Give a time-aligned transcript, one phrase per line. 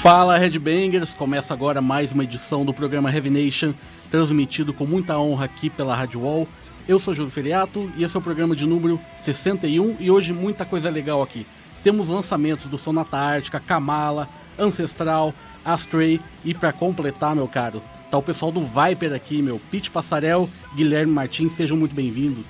[0.00, 3.74] Fala Headbangers, começa agora mais uma edição do programa Heavy Nation,
[4.10, 6.48] transmitido com muita honra aqui pela Rádio Wall.
[6.88, 10.64] Eu sou Júlio Feriato e esse é o programa de número 61 e hoje muita
[10.64, 11.46] coisa legal aqui.
[11.84, 14.26] Temos lançamentos do Sonata Ártica, Kamala,
[14.58, 19.90] Ancestral, Astray e para completar, meu caro, tá o pessoal do Viper aqui, meu, Pete
[19.90, 22.46] Passarel, Guilherme Martins, sejam muito bem-vindos.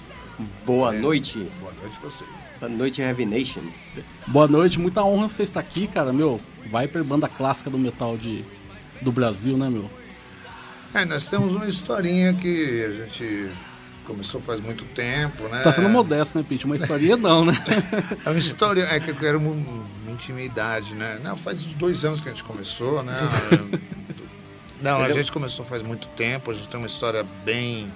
[0.64, 1.50] Boa noite.
[1.60, 2.30] Boa noite a vocês.
[2.60, 3.60] Boa noite, Heavy Nation.
[4.28, 6.41] Boa noite, muita honra você estar aqui, cara, meu.
[6.64, 8.45] Viper, banda clássica do metal de,
[9.00, 9.91] do Brasil, né, meu?
[10.92, 13.50] É, nós temos uma historinha que a gente
[14.05, 15.62] começou faz muito tempo, né?
[15.62, 16.64] Tá sendo modesto, né, Pete?
[16.64, 17.53] Uma historinha não, né?
[18.27, 21.20] É uma história, é que eu quero uma, uma intimidade, né?
[21.22, 23.16] Não, faz dois anos que a gente começou, né?
[24.83, 27.92] Não, a gente começou faz muito tempo, a gente tem uma história bem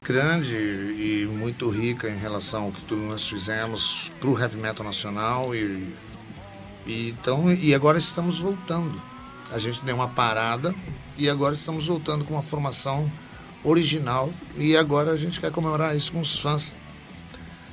[0.00, 4.86] grande e muito rica em relação ao que tudo nós fizemos para o heavy metal
[4.86, 5.92] nacional e,
[6.86, 9.00] e então e agora estamos voltando.
[9.50, 10.74] A gente deu uma parada
[11.18, 13.10] e agora estamos voltando com uma formação
[13.64, 16.76] original e agora a gente quer comemorar isso com os fãs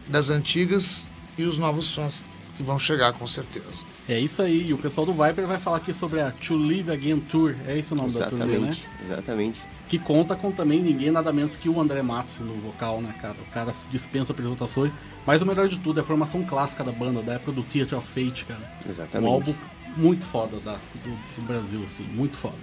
[0.08, 1.06] das antigas
[1.38, 2.22] e os novos fãs
[2.56, 3.88] que vão chegar com certeza.
[4.10, 6.90] É isso aí, e o pessoal do Viper vai falar aqui sobre a To Live
[6.90, 8.78] Again Tour, é esse o nome da turnê, né?
[9.06, 9.62] Exatamente.
[9.88, 13.38] Que conta com também ninguém nada menos que o André Matos no vocal, né, cara?
[13.40, 14.92] O cara se dispensa apresentações,
[15.26, 17.98] mas o melhor de tudo é a formação clássica da banda, da época do Theater
[17.98, 18.60] of Fate, cara.
[18.88, 19.30] Exatamente.
[19.30, 19.54] Um álbum
[19.96, 22.56] muito foda da, do, do Brasil, assim, muito foda.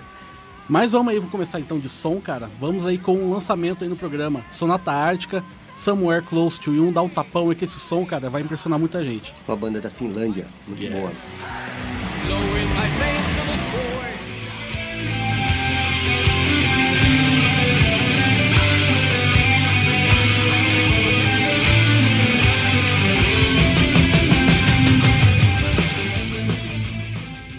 [0.69, 2.51] Mas vamos aí, vou começar então de som, cara.
[2.61, 4.45] Vamos aí com um lançamento aí no programa.
[4.53, 5.43] Sonata Ártica,
[5.77, 9.03] Somewhere Close to You, dá um tapão aí que esse som, cara, vai impressionar muita
[9.03, 9.35] gente.
[9.49, 11.01] Uma banda da Finlândia, muito Yeah.
[11.01, 11.13] boa.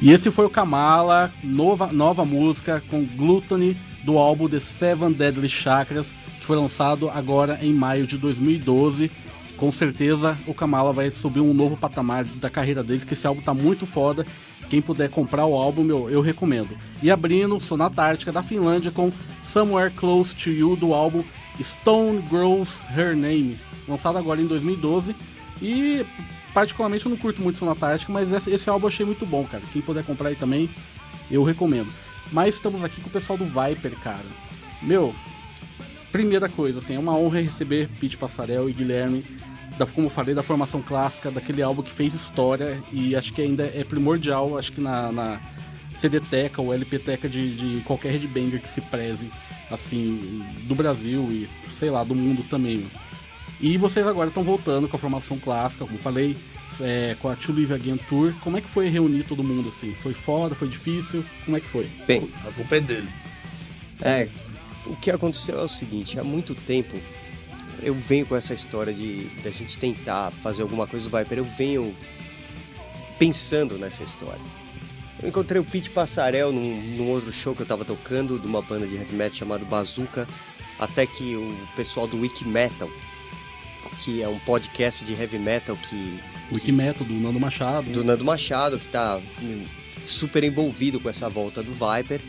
[0.06, 5.50] E esse foi o Kamala, nova, nova música com Gluttony do álbum The Seven Deadly
[5.50, 9.10] Chakras, que foi lançado agora em maio de 2012.
[9.58, 13.42] Com certeza o Kamala vai subir um novo patamar da carreira deles, que esse álbum
[13.42, 14.24] tá muito foda.
[14.70, 16.78] Quem puder comprar o álbum, meu, eu recomendo.
[17.02, 19.12] E abrindo Sonata Ártica da Finlândia com
[19.44, 21.24] Somewhere Close to You do álbum
[21.60, 23.58] Stone Grows Her Name,
[23.88, 25.16] lançado agora em 2012.
[25.60, 26.06] E
[26.56, 29.44] particularmente eu não curto muito Sonata Ártica, mas esse, esse álbum eu achei muito bom,
[29.44, 29.62] cara.
[29.74, 30.70] Quem puder comprar aí também,
[31.30, 31.92] eu recomendo.
[32.32, 34.26] Mas estamos aqui com o pessoal do Viper, cara.
[34.82, 35.14] Meu,
[36.14, 39.22] primeira coisa, assim, é uma honra receber Pete Passarel e Guilherme,
[39.78, 43.42] da, como eu falei, da formação clássica, daquele álbum que fez história e acho que
[43.42, 45.42] ainda é primordial, acho que na, na
[45.94, 49.30] CD-Teca ou LP-Teca de, de qualquer headbanger que se preze,
[49.70, 53.05] assim, do Brasil e, sei lá, do mundo também, meu.
[53.62, 56.36] E vocês agora estão voltando com a formação clássica, como falei,
[56.82, 58.34] é, com a To Live Again Tour.
[58.42, 59.94] Como é que foi reunir todo mundo assim?
[60.04, 61.24] Foi foda, foi difícil?
[61.46, 61.88] Como é que foi?
[62.06, 63.08] Bem, A culpa é dele.
[64.02, 64.28] é,
[64.86, 66.96] o que aconteceu é o seguinte, há muito tempo
[67.82, 71.46] eu venho com essa história de da gente tentar fazer alguma coisa do Viper, eu
[71.58, 71.94] venho
[73.18, 74.40] pensando nessa história.
[75.22, 78.62] Eu encontrei o Pete Passarel num, num outro show que eu tava tocando, de uma
[78.62, 80.28] banda de heavy metal chamado Bazooka,
[80.80, 82.90] até que o pessoal do Wiki Metal,
[84.04, 86.20] que é um podcast de heavy metal que
[86.52, 87.90] Wikimetal, do Nando Machado.
[87.90, 89.66] do Nando Machado, que tá hum,
[90.06, 92.22] super envolvido com essa volta do Viper.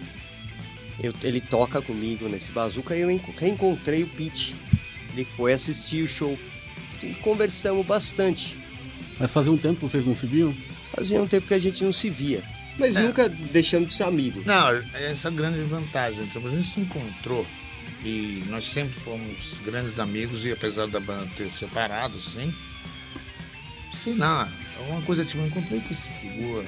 [1.02, 4.54] Eu- ele toca comigo nesse bazuca e eu enco- reencontrei o Pete.
[5.12, 6.38] Ele foi assistir o show.
[7.02, 8.56] E conversamos bastante.
[9.18, 10.54] Mas fazia um tempo que vocês não se viam?
[10.94, 12.42] Fazia um tempo que a gente não se via.
[12.78, 13.02] Mas É.
[13.02, 14.44] nunca deixamos de ser amigos.
[14.46, 16.24] Não, essa é a grande vantagem.
[16.26, 17.46] Tipo, a gente se encontrou
[18.06, 22.54] e nós sempre fomos grandes amigos e apesar da banda ter separado, sim.
[24.14, 24.42] Não.
[24.42, 26.66] É uma coisa tipo, eu encontrei com esse figura,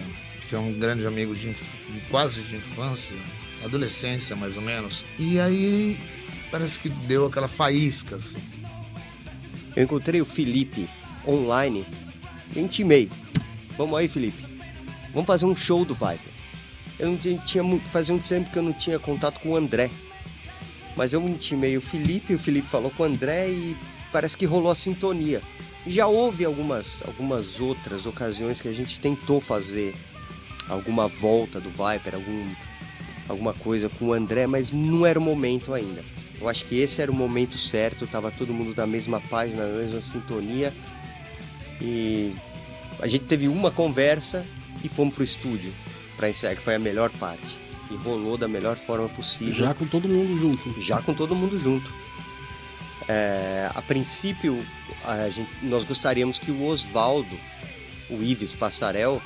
[0.48, 1.54] que é um grande amigo de,
[2.10, 3.14] quase de infância,
[3.64, 5.04] adolescência mais ou menos.
[5.18, 6.00] E aí
[6.50, 8.38] parece que deu aquela faísca, assim.
[9.76, 10.88] Eu encontrei o Felipe
[11.26, 11.86] online
[12.56, 13.10] intimei.
[13.76, 14.44] Vamos aí, Felipe.
[15.12, 16.32] Vamos fazer um show do Viper.
[16.98, 17.62] Eu não tinha,
[17.92, 19.90] fazia um tempo que eu não tinha contato com o André.
[20.98, 23.76] Mas eu intimei o Felipe, o Felipe falou com o André e
[24.10, 25.40] parece que rolou a sintonia.
[25.86, 29.94] Já houve algumas, algumas outras ocasiões que a gente tentou fazer
[30.68, 32.50] alguma volta do Viper, algum
[33.28, 36.02] alguma coisa com o André, mas não era o momento ainda.
[36.40, 39.78] Eu acho que esse era o momento certo, tava todo mundo na mesma página, na
[39.78, 40.74] mesma sintonia.
[41.80, 42.34] E
[42.98, 44.44] a gente teve uma conversa
[44.82, 45.72] e fomos pro estúdio
[46.16, 47.67] para ensaiar, que foi a melhor parte.
[47.90, 49.54] E rolou da melhor forma possível.
[49.54, 50.80] Já com todo mundo junto.
[50.80, 51.90] Já com todo mundo junto.
[53.08, 54.62] É, a princípio,
[55.04, 57.34] a gente, nós gostaríamos que o Oswaldo,
[58.10, 59.22] o Ives Passarel,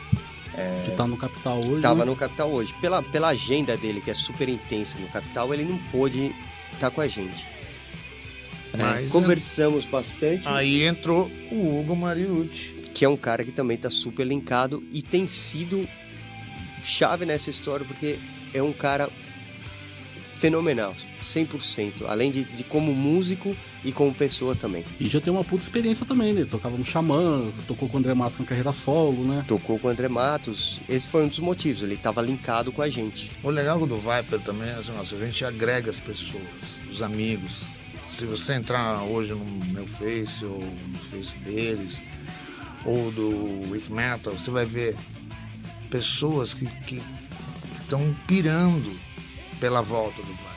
[0.54, 1.76] é, que está no Capital hoje.
[1.76, 2.04] Estava né?
[2.04, 2.72] no Capital hoje.
[2.80, 6.26] Pela, pela agenda dele, que é super intensa no Capital, ele não pôde
[6.72, 7.44] estar tá com a gente.
[8.74, 10.46] É, conversamos bastante.
[10.46, 12.80] Aí entrou o Hugo Mariucci.
[12.94, 15.88] Que é um cara que também está super linkado e tem sido
[16.84, 18.18] chave nessa história, porque
[18.52, 19.08] é um cara
[20.38, 20.94] fenomenal.
[21.22, 24.84] 100%, além de, de, como músico e como pessoa também.
[25.00, 26.46] E já tem uma puta experiência também, né?
[26.50, 29.44] Tocava no Xamã, tocou com o André Matos em carreira solo, né?
[29.46, 30.80] Tocou com o André Matos.
[30.88, 33.30] Esse foi um dos motivos, ele estava linkado com a gente.
[33.42, 37.62] O legal do Viper também é assim, nossa, a gente agrega as pessoas, os amigos.
[38.10, 42.00] Se você entrar hoje no meu Face ou no Face deles,
[42.84, 44.96] ou do Wiki Metal, você vai ver
[45.88, 47.00] pessoas que
[47.92, 48.98] estão pirando
[49.60, 50.52] pela volta do Viper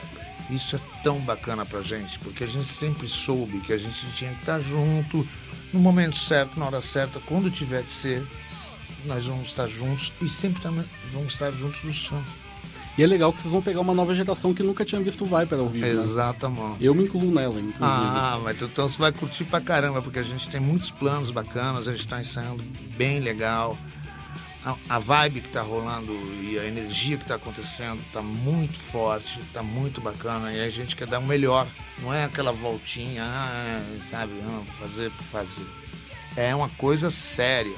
[0.48, 4.30] isso é tão bacana pra gente, porque a gente sempre soube que a gente tinha
[4.32, 5.26] que estar junto,
[5.72, 8.24] no momento certo, na hora certa, quando tiver de ser,
[9.04, 10.62] nós vamos estar juntos e sempre
[11.12, 12.24] vamos estar juntos dos fãs.
[12.96, 15.26] E é legal que vocês vão pegar uma nova geração que nunca tinha visto o
[15.26, 15.84] Viper ao vivo.
[15.84, 15.92] Né?
[15.92, 16.72] Exatamente.
[16.72, 16.76] Né?
[16.80, 17.78] Eu me incluo nela, inclusive.
[17.80, 21.88] Ah, mas então você vai curtir pra caramba, porque a gente tem muitos planos bacanas,
[21.88, 22.62] a gente tá ensaiando
[22.96, 23.76] bem legal
[24.88, 29.62] a, vibe que está rolando e a energia que está acontecendo está muito forte, está
[29.62, 31.68] muito bacana e a gente quer dar o melhor.
[32.02, 35.66] Não é aquela voltinha, ah, sabe, não, fazer por fazer.
[36.36, 37.74] É uma coisa séria.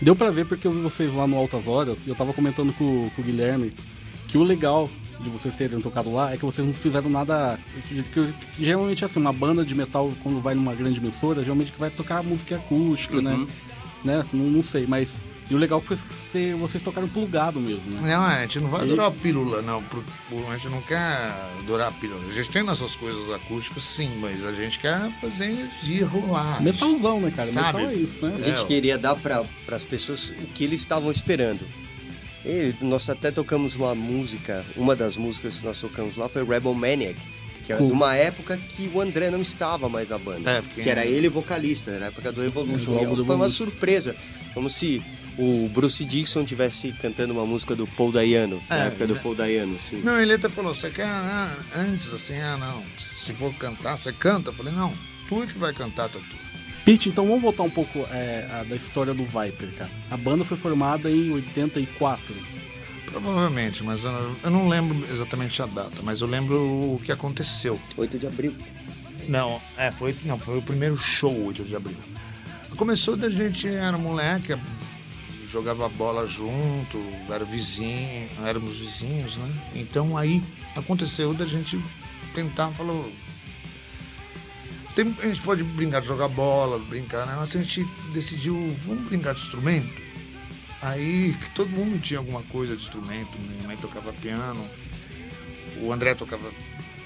[0.00, 2.72] Deu para ver porque eu vi vocês lá no Altas Horas e eu tava comentando
[2.72, 3.72] com, com o Guilherme
[4.26, 4.88] que o legal
[5.20, 7.60] de vocês terem tocado lá é que vocês não fizeram nada.
[7.86, 11.72] Que, que, que geralmente assim, uma banda de metal, quando vai numa grande emissora, geralmente
[11.72, 13.32] que vai tocar música acústica, né?
[13.32, 13.46] uhum.
[14.02, 14.16] né?
[14.16, 14.26] né?
[14.32, 15.20] Não, não sei, mas
[15.52, 15.98] e o legal foi
[16.30, 18.14] que vocês tocaram plugado mesmo, né?
[18.14, 19.84] Não, a gente não vai adorar a pílula, não.
[20.50, 22.22] A gente não quer adorar a pílula.
[22.26, 26.62] A gente tem nossas coisas acústicas, sim, mas a gente quer fazer energia rolar.
[26.62, 27.52] Metalzão, né, cara?
[27.52, 27.80] Sabe?
[27.80, 28.34] Metal é isso, né?
[28.38, 28.64] A gente é.
[28.64, 31.60] queria dar para as pessoas o que eles estavam esperando.
[32.46, 36.72] E nós até tocamos uma música, uma das músicas que nós tocamos lá foi Rebel
[36.72, 37.20] Maniac,
[37.66, 40.50] que é de uma época que o André não estava mais na banda.
[40.50, 40.82] É, porque...
[40.82, 42.96] Que era ele vocalista, na época do Evolution.
[42.98, 44.16] É, foi uma surpresa.
[44.54, 45.02] Como se
[45.38, 49.34] o Bruce Dixon tivesse cantando uma música do Paul Dayano, é, na época do Paul
[49.34, 50.02] Dayano, sim.
[50.02, 54.12] Não, ele até falou, você quer ah, antes, assim, ah, não, se for cantar, você
[54.12, 54.50] canta.
[54.50, 54.92] Eu falei, não,
[55.28, 56.42] tu é que vai cantar, Tatu.
[56.84, 59.90] Pete, então vamos voltar um pouco é, a, da história do Viper, cara.
[60.10, 62.34] A banda foi formada em 84.
[63.06, 67.78] Provavelmente, mas eu, eu não lembro exatamente a data, mas eu lembro o que aconteceu.
[67.96, 68.54] 8 de abril.
[69.28, 71.96] Não, é, foi, não, foi o primeiro show, 8 de abril.
[72.76, 74.56] Começou da gente, era moleque,
[75.52, 79.52] jogava bola junto, era vizinho, éramos vizinhos, né?
[79.74, 80.42] Então aí
[80.74, 81.78] aconteceu da gente
[82.34, 83.12] tentar, falou.
[84.94, 87.34] Tem, a gente pode brincar de jogar bola, brincar, né?
[87.36, 87.84] Mas a gente
[88.14, 88.54] decidiu,
[88.86, 90.02] vamos brincar de instrumento.
[90.80, 94.66] Aí que todo mundo tinha alguma coisa de instrumento, minha mãe tocava piano,
[95.82, 96.50] o André tocava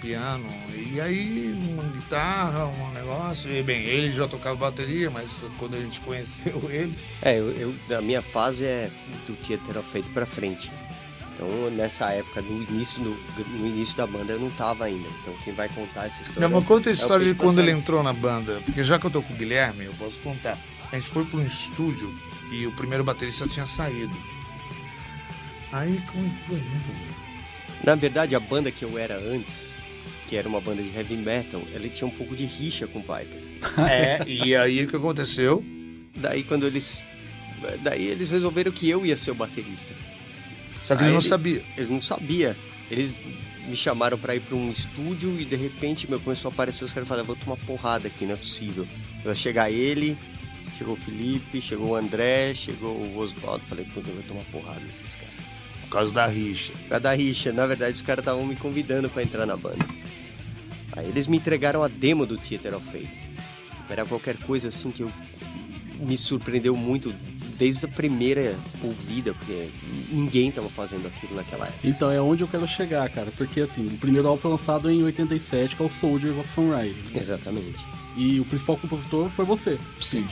[0.07, 5.75] piano, e aí uma guitarra, um negócio, e bem, ele já tocava bateria, mas quando
[5.75, 6.97] a gente conheceu ele...
[7.21, 8.89] É, eu, eu a minha fase é
[9.27, 10.71] do Theater of Fate pra frente.
[11.35, 13.11] Então, nessa época, no início, no,
[13.59, 15.07] no, início da banda, eu não tava ainda.
[15.21, 16.41] Então, quem vai contar essa história...
[16.41, 18.63] Não, mas conta a é história é de quando ele entrou na banda.
[18.65, 20.57] Porque já que eu tô com o Guilherme, eu posso contar.
[20.91, 22.15] A gente foi para um estúdio
[22.53, 24.17] e o primeiro baterista tinha saído.
[25.73, 26.63] Aí, como foi?
[27.85, 29.75] Na verdade, a banda que eu era antes,
[30.29, 33.03] que era uma banda de heavy metal, ele tinha um pouco de rixa com o
[33.03, 33.41] Piper.
[33.91, 35.65] é, e aí o que aconteceu?
[36.17, 37.03] Daí quando eles.
[37.83, 39.95] Daí eles resolveram que eu ia ser o baterista.
[40.83, 41.63] Só que eles não sabiam.
[41.77, 42.55] Eles não sabiam.
[42.91, 43.17] Eles
[43.67, 46.93] me chamaram para ir para um estúdio e de repente meu começou a aparecer os
[46.93, 48.87] caras falaram, vou tomar porrada aqui, não é possível.
[49.25, 50.17] Ia chegar ele,
[50.79, 54.81] chegou o Felipe, chegou o André, chegou o Oswaldo, falei, puta, eu vou tomar porrada
[54.81, 55.35] desses caras.
[55.83, 56.73] Por causa da rixa.
[56.73, 57.53] Por causa da rixa.
[57.53, 59.85] Na verdade, os caras estavam me convidando para entrar na banda.
[60.97, 63.11] Aí eles me entregaram a demo do Theater of Fate.
[63.89, 65.13] Era qualquer coisa assim que eu
[66.01, 67.13] me surpreendeu muito
[67.59, 69.69] desde a primeira ouvida, porque
[70.11, 71.87] ninguém estava fazendo aquilo naquela época.
[71.87, 75.03] Então é onde eu quero chegar, cara, porque assim, o primeiro álbum foi lançado em
[75.03, 76.97] 87, que é o Soldiers of Sunrise.
[77.15, 77.79] Exatamente.
[78.17, 79.79] E o principal compositor foi você.
[80.01, 80.27] Sim.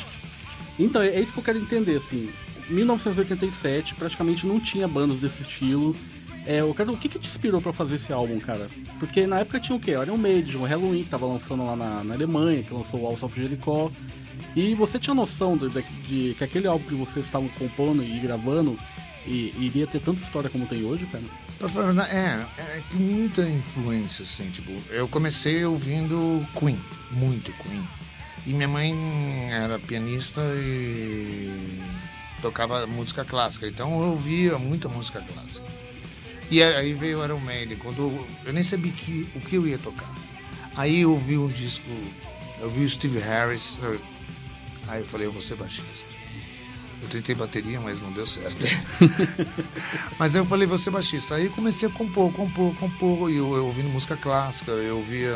[0.79, 2.29] Então é isso que eu quero entender, assim.
[2.69, 5.95] 1987 praticamente não tinha bandas desse estilo
[6.47, 8.69] É, o que, que te inspirou pra fazer esse álbum, cara?
[8.99, 9.93] Porque na época tinha o quê?
[9.93, 13.07] Era o Maiden, o Halloween, que tava lançando lá na, na Alemanha, que lançou o
[13.07, 13.91] Alçap Jericó.
[14.55, 18.19] E você tinha noção de, de, de, que aquele álbum que vocês estavam compondo e
[18.21, 18.79] gravando
[19.27, 21.25] e, iria ter tanta história como tem hoje, cara?
[22.11, 26.79] É, é, tem muita influência, assim, tipo, eu comecei ouvindo Queen,
[27.13, 27.83] muito Queen.
[28.47, 28.95] E minha mãe
[29.51, 31.81] era pianista e
[32.43, 35.67] tocava música clássica, então eu ouvia muita música clássica.
[36.55, 39.77] E aí veio o Iron Maiden, quando eu nem sabia que, o que eu ia
[39.77, 40.09] tocar.
[40.77, 41.85] Aí eu ouvi um disco,
[42.61, 43.77] eu vi o Steve Harris,
[44.87, 46.09] aí eu falei, eu vou ser baixista.
[47.03, 48.57] Eu tentei bateria, mas não deu certo.
[50.17, 51.35] mas aí eu falei, vou ser baixista.
[51.35, 55.35] Aí comecei a compor, compor, compor, e eu, eu ouvindo música clássica, eu ouvia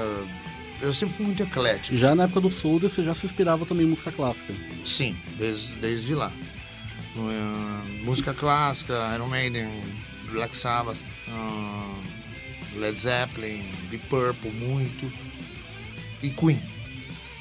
[0.80, 1.96] eu sempre fui muito eclético.
[1.96, 4.54] Já na época do Soldier você já se inspirava também em música clássica?
[4.87, 6.30] Sim, desde, desde lá.
[7.16, 9.68] Uh, música clássica, Iron Maiden,
[10.30, 15.11] Black Sabbath, uh, Led Zeppelin, Deep Purple, muito.
[16.23, 16.61] E Queen.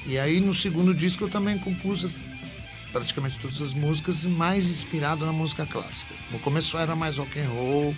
[0.06, 2.06] E aí no segundo disco eu também compus
[2.92, 6.14] praticamente todas as músicas mais inspirado na música clássica.
[6.30, 7.94] No começo era mais rock and roll,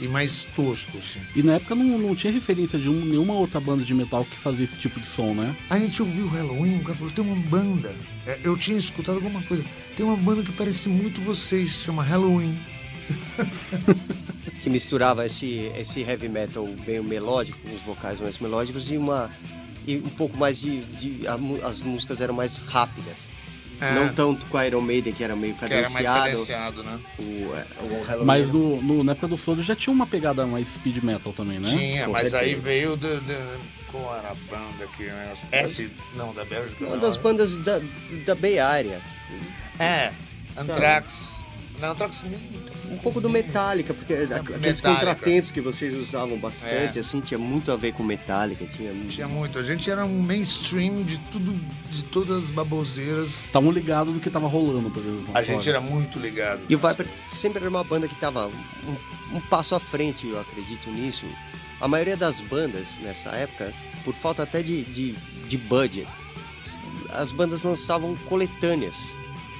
[0.00, 1.20] e mais tosco, assim.
[1.34, 4.36] E na época não, não tinha referência de um, nenhuma outra banda de metal que
[4.36, 5.54] fazia esse tipo de som, né?
[5.70, 7.94] A gente ouviu o Halloween, o cara falou, tem uma banda.
[8.26, 9.64] É, eu tinha escutado alguma coisa.
[9.96, 12.58] Tem uma banda que parece muito vocês, chama Halloween.
[14.64, 19.30] que misturava esse, esse heavy metal meio melódico, os vocais mais melódicos, e uma
[19.86, 21.28] e um pouco mais de, de
[21.62, 23.14] as músicas eram mais rápidas.
[23.78, 23.92] É.
[23.92, 25.94] Não tanto com a Iron Maiden, que era meio cadenciado.
[25.94, 26.98] Que era mais cadenciado, né?
[27.18, 27.22] O,
[27.54, 30.68] é, o, o mas no, no, na época do Solo já tinha uma pegada mais
[30.68, 31.68] speed metal também, né?
[31.68, 33.60] Tinha, mas aí veio do, do,
[33.92, 35.34] qual era a banda aqui, né?
[35.52, 36.86] S, não, da Bélgica.
[36.86, 37.80] Uma das bandas da,
[38.24, 38.98] da Bay Area.
[39.78, 40.10] É,
[40.56, 41.34] Anthrax.
[41.80, 42.24] Não, Anthrax
[42.94, 44.88] um pouco do Metallica, porque aqueles Metallica.
[44.88, 47.00] contratempos que vocês usavam bastante, é.
[47.00, 48.64] assim, tinha muito a ver com Metallica.
[48.66, 49.58] Tinha, tinha muito.
[49.58, 51.52] A gente era um mainstream de tudo,
[51.90, 53.30] de todas as baboseiras.
[53.46, 55.26] Estavam ligados no que estava rolando, por exemplo.
[55.34, 56.62] A gente era muito ligado.
[56.68, 57.06] E o Viper
[57.40, 61.26] sempre era uma banda que estava um, um passo à frente, eu acredito nisso.
[61.80, 63.72] A maioria das bandas nessa época,
[64.04, 65.12] por falta até de, de,
[65.48, 66.08] de budget,
[67.12, 68.94] as bandas lançavam coletâneas,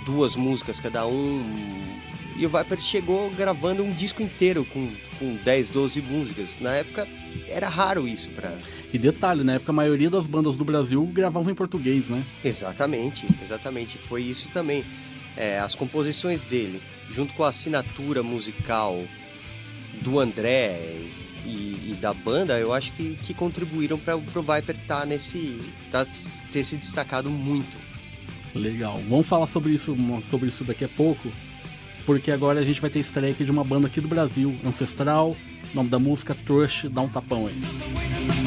[0.05, 1.43] duas músicas cada um,
[2.37, 6.49] e o Viper chegou gravando um disco inteiro com, com 10, 12 músicas.
[6.61, 7.07] Na época
[7.49, 8.53] era raro isso pra.
[8.93, 12.25] E detalhe, na época a maioria das bandas do Brasil gravavam em português, né?
[12.45, 13.99] Exatamente, exatamente.
[13.99, 14.85] Foi isso também.
[15.37, 19.03] É, as composições dele, junto com a assinatura musical
[20.01, 21.01] do André
[21.45, 25.61] e, e da banda, eu acho que, que contribuíram para o Viper estar tá nesse.
[25.91, 26.07] Tá,
[26.53, 27.85] ter se destacado muito.
[28.55, 29.01] Legal.
[29.09, 29.97] Vamos falar sobre isso,
[30.31, 31.29] sobre isso daqui a pouco
[32.07, 35.37] porque agora a gente vai ter estreia de uma banda aqui do Brasil, Ancestral,
[35.75, 38.44] nome da música Trush, dá um tapão aí.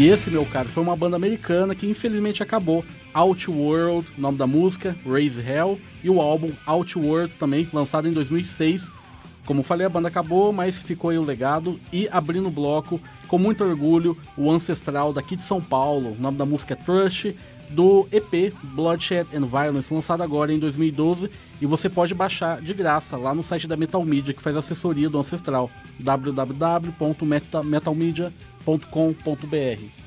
[0.00, 2.82] E esse, meu caro, foi uma banda americana que infelizmente acabou.
[3.12, 8.88] Outworld, nome da música, Raise Hell, e o álbum Outworld também, lançado em 2006.
[9.44, 11.78] Como falei, a banda acabou, mas ficou aí o legado.
[11.92, 16.16] E abrindo o bloco, com muito orgulho, o Ancestral daqui de São Paulo.
[16.18, 17.36] Nome da música é Trust,
[17.68, 21.30] do EP Bloodshed and Violence, lançado agora em 2012.
[21.60, 25.10] E você pode baixar de graça lá no site da Metal Media, que faz assessoria
[25.10, 30.00] do Ancestral, www.metalmedia.com .com.br.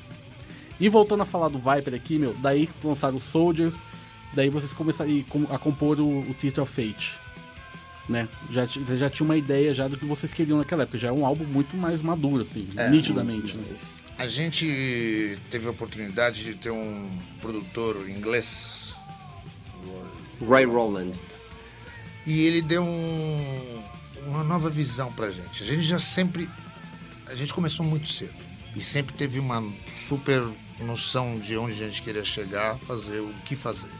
[0.78, 3.74] E voltando a falar do Viper aqui, meu, daí lançaram os Soldiers,
[4.32, 5.10] daí vocês começaram
[5.50, 7.12] a compor o, o Theater of Fate.
[8.08, 8.28] Né?
[8.50, 11.24] Já, já tinha uma ideia já do que vocês queriam naquela época, já é um
[11.24, 13.56] álbum muito mais maduro, assim, é, nitidamente.
[13.56, 13.64] Né?
[14.18, 17.08] A gente teve a oportunidade de ter um
[17.40, 18.92] produtor inglês,
[20.46, 21.18] Ray Rowland.
[22.26, 23.82] E ele deu um,
[24.26, 25.62] uma nova visão pra gente.
[25.62, 26.48] A gente já sempre.
[27.26, 28.43] A gente começou muito cedo
[28.74, 30.42] e sempre teve uma super
[30.80, 33.90] noção de onde a gente queria chegar, fazer o que fazer.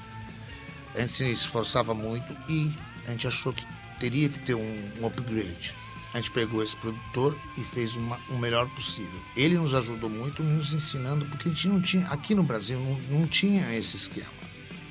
[0.95, 2.73] A gente se esforçava muito e
[3.07, 3.65] a gente achou que
[3.99, 5.75] teria que ter um, um upgrade.
[6.13, 9.21] A gente pegou esse produtor e fez uma, o melhor possível.
[9.37, 13.19] Ele nos ajudou muito, nos ensinando, porque a gente não tinha, aqui no Brasil, não,
[13.19, 14.29] não tinha esse esquema.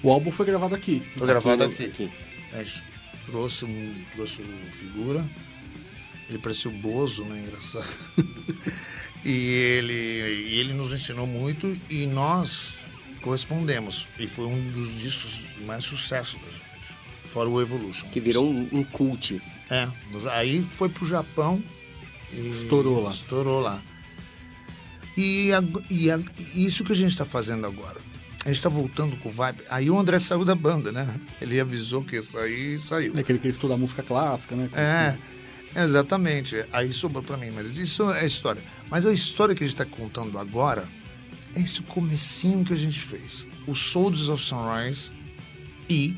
[0.01, 1.01] O álbum foi gravado aqui.
[1.15, 1.85] Foi gravado aqui.
[1.85, 2.11] aqui.
[2.51, 2.83] A gente
[3.25, 5.25] trouxe, um, trouxe o figura,
[6.29, 7.45] ele parecia o Bozo, né?
[7.47, 7.87] Engraçado.
[9.25, 12.75] E ele, e ele nos ensinou muito e nós
[13.21, 14.07] correspondemos.
[14.19, 16.63] E foi um dos discos mais sucesso da gente.
[17.23, 18.07] Fora o Evolution.
[18.09, 19.41] Que virou um, um cult.
[19.69, 19.87] É,
[20.31, 21.63] aí foi pro Japão.
[22.31, 23.11] E estourou lá.
[23.11, 23.81] Estourou lá.
[25.17, 26.19] E, a, e, a,
[26.53, 27.99] isso que a gente está fazendo agora.
[28.43, 29.63] A gente está voltando com o Vibe.
[29.69, 31.19] Aí o André saiu da banda, né?
[31.41, 33.13] Ele avisou que ia sair e saiu.
[33.15, 34.69] É aquele que estuda música clássica, né?
[34.73, 35.17] É,
[35.75, 36.65] exatamente.
[36.71, 38.61] Aí sobrou para mim, mas isso é história.
[38.89, 40.87] Mas a história que a gente está contando agora
[41.55, 43.45] é esse comecinho que a gente fez.
[43.65, 45.09] O Soldiers of Sunrise
[45.89, 46.15] e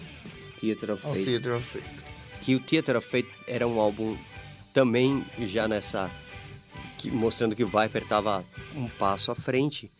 [0.59, 1.25] Theater of Fate.
[1.25, 2.05] Theater of Fate.
[2.41, 4.17] Que o Theater of Fate era um álbum
[4.73, 6.09] também já nessa...
[6.97, 8.45] Que, mostrando que o Viper estava
[8.75, 9.91] um passo à frente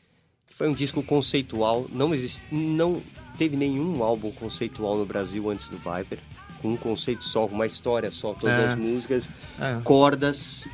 [0.56, 3.02] foi um disco conceitual, não existe, não
[3.38, 6.18] teve nenhum álbum conceitual no Brasil antes do Viper,
[6.65, 8.67] com um conceito só, uma história só, todas é.
[8.69, 9.25] as músicas,
[9.60, 9.79] é.
[9.84, 10.65] cordas.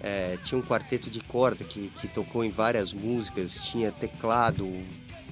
[0.00, 4.68] É, tinha um quarteto de corda que, que tocou em várias músicas, tinha teclado.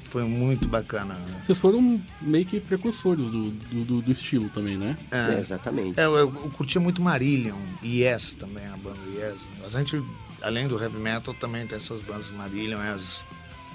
[0.04, 1.16] Foi muito bacana.
[1.42, 4.96] Vocês foram meio que precursores do, do, do estilo também, né?
[5.10, 5.98] É, é exatamente.
[5.98, 9.36] É, eu, eu, curtia muito Marillion e Yes também, a banda Yes.
[9.64, 10.02] A gente,
[10.40, 13.24] além do heavy metal, também tem essas bandas Marillion, as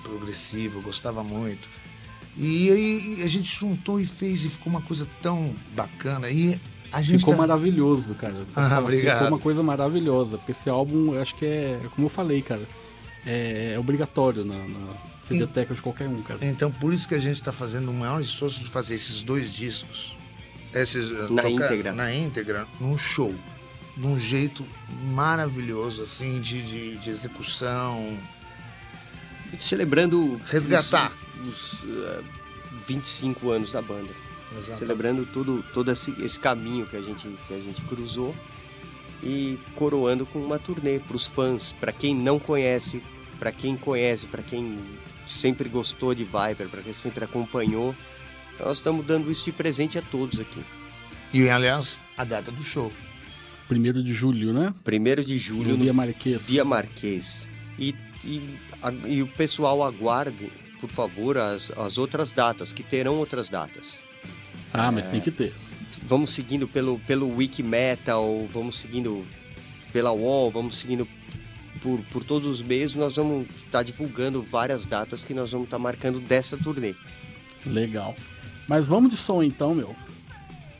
[0.01, 1.67] progressivo, eu gostava muito.
[2.37, 6.29] E aí a gente juntou e fez e ficou uma coisa tão bacana.
[6.29, 6.59] E
[6.91, 7.39] a gente ficou tá...
[7.39, 8.45] maravilhoso, cara.
[8.55, 9.15] Ah, obrigado.
[9.15, 12.67] Ficou uma coisa maravilhosa, porque esse álbum, eu acho que é, como eu falei, cara,
[13.25, 16.39] é, é obrigatório na, na de qualquer um, cara.
[16.43, 19.51] Então, por isso que a gente está fazendo o maior esforço de fazer esses dois
[19.51, 20.15] discos.
[20.73, 21.91] Esses, eh, na tocar, íntegra.
[21.93, 23.33] Na íntegra, num show.
[23.97, 24.63] De um jeito
[25.13, 28.17] maravilhoso, assim, de, de, de execução,
[29.59, 32.23] celebrando resgatar os, os uh,
[32.87, 34.09] 25 anos da banda.
[34.51, 34.79] Exatamente.
[34.79, 38.35] Celebrando tudo, todo esse, esse caminho que a, gente, que a gente cruzou
[39.23, 43.01] e coroando com uma turnê para os fãs, para quem não conhece,
[43.39, 44.77] para quem conhece, para quem
[45.27, 47.95] sempre gostou de Viper, para quem sempre acompanhou.
[48.59, 50.63] Nós estamos dando isso de presente a todos aqui.
[51.33, 52.93] E aliás, a data do show.
[53.67, 54.73] Primeiro de julho, né?
[54.83, 55.71] Primeiro de julho.
[55.71, 56.45] No Via Marquês.
[56.45, 57.49] Via Marquês.
[57.79, 58.41] E, e
[59.07, 64.01] e o pessoal aguarde, por favor, as, as outras datas, que terão outras datas.
[64.73, 65.53] Ah, mas é, tem que ter.
[66.03, 69.25] Vamos seguindo pelo, pelo Wikimetal, vamos seguindo
[69.91, 71.07] pela Wall, vamos seguindo
[71.81, 75.65] por, por todos os meios, nós vamos estar tá divulgando várias datas que nós vamos
[75.65, 76.95] estar tá marcando dessa turnê.
[77.65, 78.15] Legal.
[78.67, 79.95] Mas vamos de som então, meu.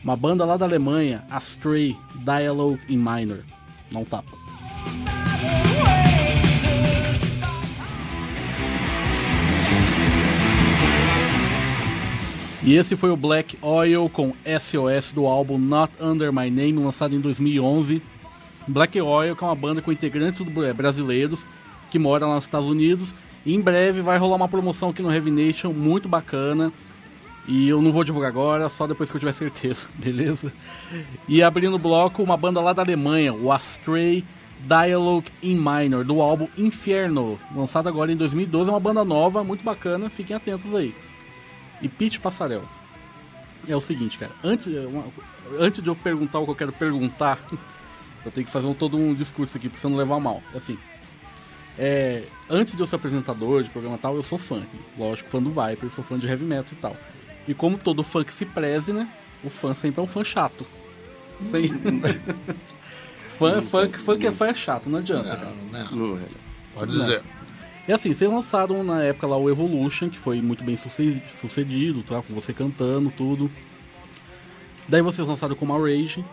[0.03, 3.43] Uma banda lá da Alemanha, Astray Dialogue in Minor.
[3.91, 4.35] Não tapa.
[12.65, 17.13] E esse foi o Black Oil com SOS do álbum Not Under My Name, lançado
[17.13, 18.01] em 2011.
[18.67, 21.45] Black Oil que é uma banda com integrantes é, brasileiros
[21.91, 23.13] que moram lá nos Estados Unidos.
[23.45, 26.73] E em breve vai rolar uma promoção aqui no Heavy Nation muito bacana.
[27.47, 30.51] E eu não vou divulgar agora, só depois que eu tiver certeza, beleza?
[31.27, 34.23] E abrindo o bloco, uma banda lá da Alemanha, o Astray
[34.61, 38.71] Dialogue in Minor, do álbum Inferno, lançado agora em 2012.
[38.71, 40.95] É uma banda nova, muito bacana, fiquem atentos aí
[41.81, 42.63] e Pete Passarel.
[43.67, 44.31] É o seguinte, cara.
[44.43, 45.05] Antes, uma,
[45.59, 47.39] antes de eu perguntar o que eu quero perguntar,
[48.25, 50.41] eu tenho que fazer um, todo um discurso aqui, pra você não levar mal.
[50.53, 50.77] Assim,
[51.77, 54.65] é, antes de eu ser apresentador de programa tal, eu sou fã.
[54.97, 56.97] Lógico, fã do Viper, sou fã de heavy metal e tal.
[57.47, 59.09] E como todo fã que se preze, né?
[59.43, 60.65] O fã sempre é um fã chato.
[61.51, 61.67] Sem...
[63.29, 65.53] fã, fã, fã que é fã é chato, não adianta, não, cara.
[65.91, 66.19] Não, não.
[66.73, 67.23] Pode dizer.
[67.87, 72.21] E assim, vocês lançaram na época lá o Evolution, que foi muito bem sucedido, tá?
[72.21, 73.51] Com você cantando, tudo.
[74.87, 76.25] Daí vocês lançaram com uma Rage,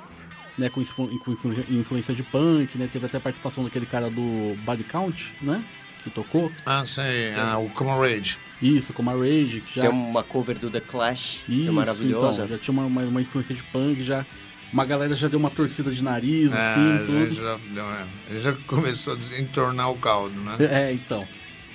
[0.57, 0.71] né?
[0.71, 2.89] Com, com influência de punk, né?
[2.91, 5.63] Teve até a participação daquele cara do Body Count, né?
[6.03, 6.51] Que tocou.
[6.65, 8.39] Ah, sei, ah, o Como Rage.
[8.61, 9.83] Isso, como a Rage, que já.
[9.83, 12.45] Tem uma cover do The Clash, Isso, que é maravilhosa.
[12.45, 14.25] Então, já tinha uma, uma, uma influência de punk, já
[14.73, 17.35] uma galera já deu uma torcida de nariz, é, assim, tudo.
[17.35, 20.57] Já, já, já começou a entornar o caldo, né?
[20.61, 21.27] É, então.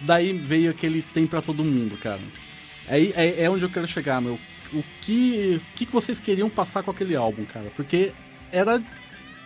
[0.01, 2.21] Daí veio aquele tem para todo mundo, cara.
[2.87, 4.39] É, é, é, onde eu quero chegar, meu.
[4.73, 7.71] O que, o que vocês queriam passar com aquele álbum, cara?
[7.75, 8.13] Porque
[8.51, 8.81] era.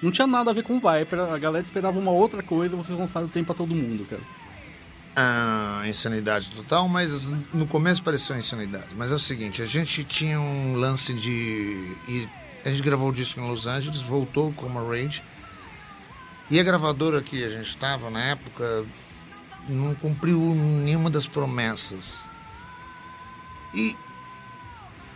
[0.01, 3.27] Não tinha nada a ver com Viper, a galera esperava uma outra coisa, vocês lançaram
[3.27, 4.21] o Tem pra todo mundo, cara.
[5.15, 8.87] Ah, insanidade total, mas no começo pareceu insanidade.
[8.95, 11.95] Mas é o seguinte, a gente tinha um lance de.
[12.65, 15.21] A gente gravou o disco em Los Angeles, voltou com uma Rage.
[16.49, 18.85] E a gravadora que a gente estava na época
[19.67, 20.39] não cumpriu
[20.83, 22.19] nenhuma das promessas.
[23.73, 23.95] E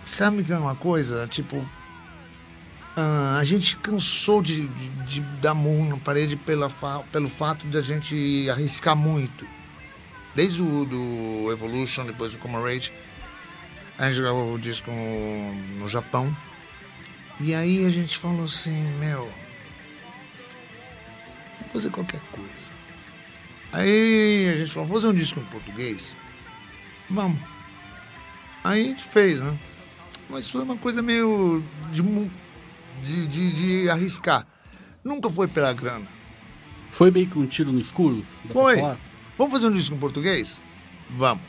[0.03, 1.27] sabe que é uma coisa?
[1.27, 6.69] Tipo, uh, a gente cansou de, de, de, dar murro na parede pela
[7.11, 9.45] pelo fato de a gente arriscar muito.
[10.33, 12.91] Desde o do Evolution, depois do Comrade,
[13.97, 16.35] a gente gravou o disco no, no Japão.
[17.39, 19.31] E aí a gente falou assim, meu,
[21.71, 22.64] fazer qualquer coisa.
[23.75, 26.13] Aí a gente falou, vamos fazer um disco em português?
[27.09, 27.37] Vamos.
[28.63, 29.59] Aí a gente fez, né?
[30.29, 31.61] Mas foi uma coisa meio
[31.91, 32.01] de,
[33.03, 34.47] de, de, de arriscar.
[35.03, 36.07] Nunca foi pela grana.
[36.89, 38.23] Foi meio que um tiro no escuro?
[38.49, 38.77] Foi.
[39.37, 40.61] Vamos fazer um disco em português?
[41.09, 41.43] Vamos.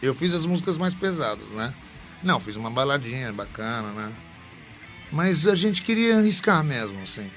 [0.00, 1.74] Eu fiz as músicas mais pesadas, né?
[2.22, 4.10] Não, fiz uma baladinha bacana, né?
[5.12, 7.30] Mas a gente queria arriscar mesmo, assim.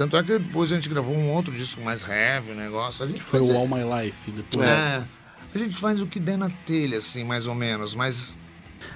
[0.00, 3.04] Tanto é que depois a gente gravou um outro disco mais heavy, negócio.
[3.04, 4.66] A gente Foi faz, o All My Life depois.
[4.66, 5.06] É.
[5.54, 7.94] A gente faz o que der na telha, assim, mais ou menos.
[7.94, 8.34] Mas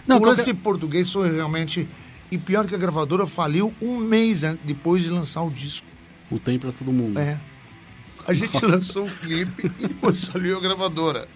[0.06, 1.86] Não, o qualquer- lance português foi realmente.
[2.30, 5.86] E pior que a gravadora faliu um mês depois de lançar o disco.
[6.30, 7.20] O Tem Pra Todo Mundo.
[7.20, 7.38] É.
[8.26, 11.28] A gente lançou o clipe e depois saiu a gravadora.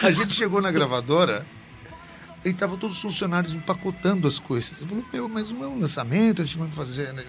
[0.00, 1.44] A gente chegou na gravadora
[2.44, 4.80] e tava todos os funcionários empacotando as coisas.
[4.80, 7.24] Eu falei, meu, mas não é um lançamento, a gente vai fazer né,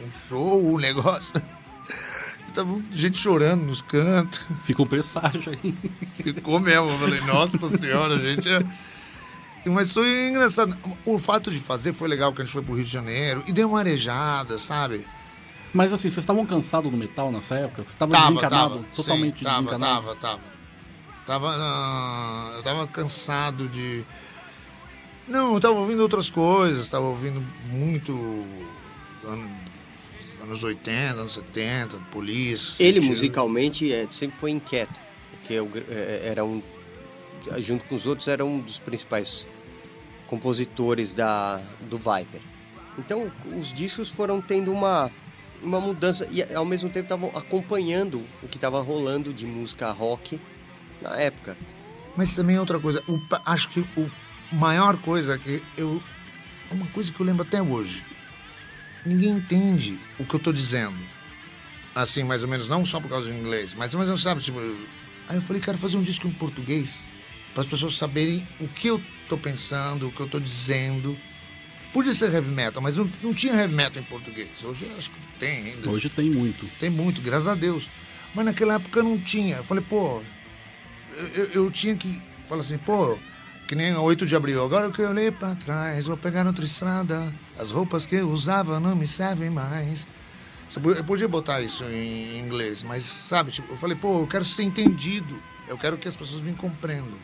[0.00, 1.34] um show, um negócio.
[2.54, 4.40] Tava gente chorando nos cantos.
[4.62, 5.74] Fica um presságio aí.
[6.22, 6.88] Ficou mesmo.
[6.88, 8.60] Eu falei, nossa senhora, a gente é...
[9.64, 10.76] Mas foi engraçado.
[11.04, 13.52] O fato de fazer foi legal, que a gente foi pro Rio de Janeiro e
[13.52, 15.06] deu uma arejada, sabe?
[15.72, 17.84] Mas assim, vocês estavam cansados do metal nessa época?
[17.84, 18.74] Você estava Tava, desencanado?
[18.76, 18.86] tava.
[18.94, 20.06] Totalmente Sim, tava, desencanado?
[20.06, 20.40] tava, tava.
[21.26, 24.02] Tava, ah, eu tava cansado de...
[25.26, 28.46] Não, eu tava ouvindo outras coisas, tava ouvindo muito...
[30.48, 32.82] ano- anos 80, anos 70, Police.
[32.82, 33.12] Ele Tiro.
[33.12, 34.98] musicalmente é, sempre foi inquieto,
[35.30, 36.62] porque eu, é, era um,
[37.58, 39.46] junto com os outros era um dos principais
[40.26, 42.40] compositores da do Viper.
[42.98, 45.10] Então os discos foram tendo uma
[45.62, 50.40] uma mudança e ao mesmo tempo estavam acompanhando o que estava rolando de música rock
[51.02, 51.56] na época.
[52.16, 54.10] Mas também é outra coisa, o acho que o
[54.52, 56.02] maior coisa que eu.
[56.70, 58.04] Uma coisa que eu lembro até hoje.
[59.08, 60.98] Ninguém entende o que eu tô dizendo.
[61.94, 64.42] Assim, mais ou menos, não só por causa do inglês, mas mais ou menos, sabe,
[64.42, 64.58] tipo.
[65.28, 67.02] Aí eu falei, quero fazer um disco em português.
[67.54, 71.18] Para as pessoas saberem o que eu tô pensando, o que eu tô dizendo.
[71.92, 74.62] Podia ser heavy metal, mas não, não tinha heavy metal em português.
[74.62, 75.90] Hoje eu acho que tem ainda.
[75.90, 76.66] Hoje tem muito.
[76.78, 77.88] Tem muito, graças a Deus.
[78.34, 79.56] Mas naquela época não tinha.
[79.56, 80.22] Eu falei, pô,
[81.16, 83.18] eu, eu- eu tinha que falar assim, pô,
[83.68, 84.64] que nem 8 de abril.
[84.64, 87.30] Agora que eu olhei pra trás, vou pegar outra estrada.
[87.58, 90.06] As roupas que eu usava não me servem mais.
[90.96, 94.62] Eu podia botar isso em inglês, mas sabe, tipo, eu falei, pô, eu quero ser
[94.62, 95.34] entendido.
[95.68, 97.18] Eu quero que as pessoas me compreendam.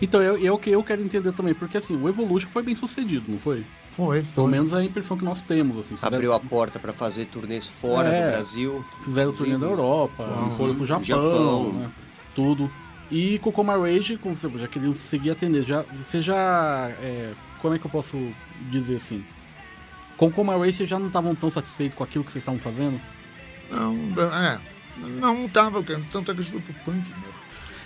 [0.00, 3.24] Então, eu, eu, que eu quero entender também, porque assim, o Evolution foi bem sucedido,
[3.28, 3.66] não foi?
[3.90, 4.50] Foi, Pelo foi.
[4.50, 5.96] menos é a impressão que nós temos, assim.
[5.96, 8.26] Fizeram, Abriu a porta para fazer turnês fora É.
[8.30, 8.84] do Brasil.
[9.04, 11.72] fizeram o turnê da Europa, Foram foram pro pro Japão, Japão.
[11.72, 11.90] né?
[12.36, 12.70] tudo.
[13.10, 16.90] E com o Coma Rage, como você já queriam seguir atender, já, você já.
[17.00, 18.16] é, como é que eu posso
[18.70, 19.24] dizer assim?
[20.16, 22.60] Com o Coma Rage, vocês já não estavam tão satisfeitos com aquilo que vocês estavam
[22.60, 23.00] fazendo?
[23.70, 23.94] Não,
[24.34, 24.58] é.
[24.98, 27.38] Não tava, tanto é que gente foi pro punk, meu.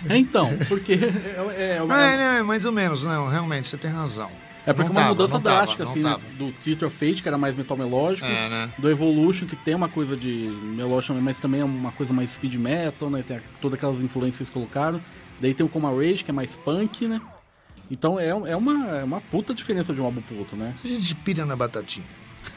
[0.09, 0.93] É, então, porque
[1.57, 4.29] é, é, uma- É, é, mais ou menos, não, realmente, você tem razão.
[4.65, 6.17] É porque Não uma tava, mudança tava, drástica, assim, né?
[6.37, 8.73] do Theater of Fate, que era mais metal melódico, É, né?
[8.77, 10.29] do Evolution, que tem uma coisa de
[10.63, 13.23] melódico, mas também é uma coisa mais speed metal, né?
[13.23, 15.01] Tem todas aquelas influências que vocês colocaram.
[15.39, 17.19] Daí tem o Coma Rage, que é mais punk, né?
[17.91, 20.73] Então é, é, uma, é uma puta diferença de um álbum pro outro, né?
[20.83, 22.05] A gente pira na batatinha.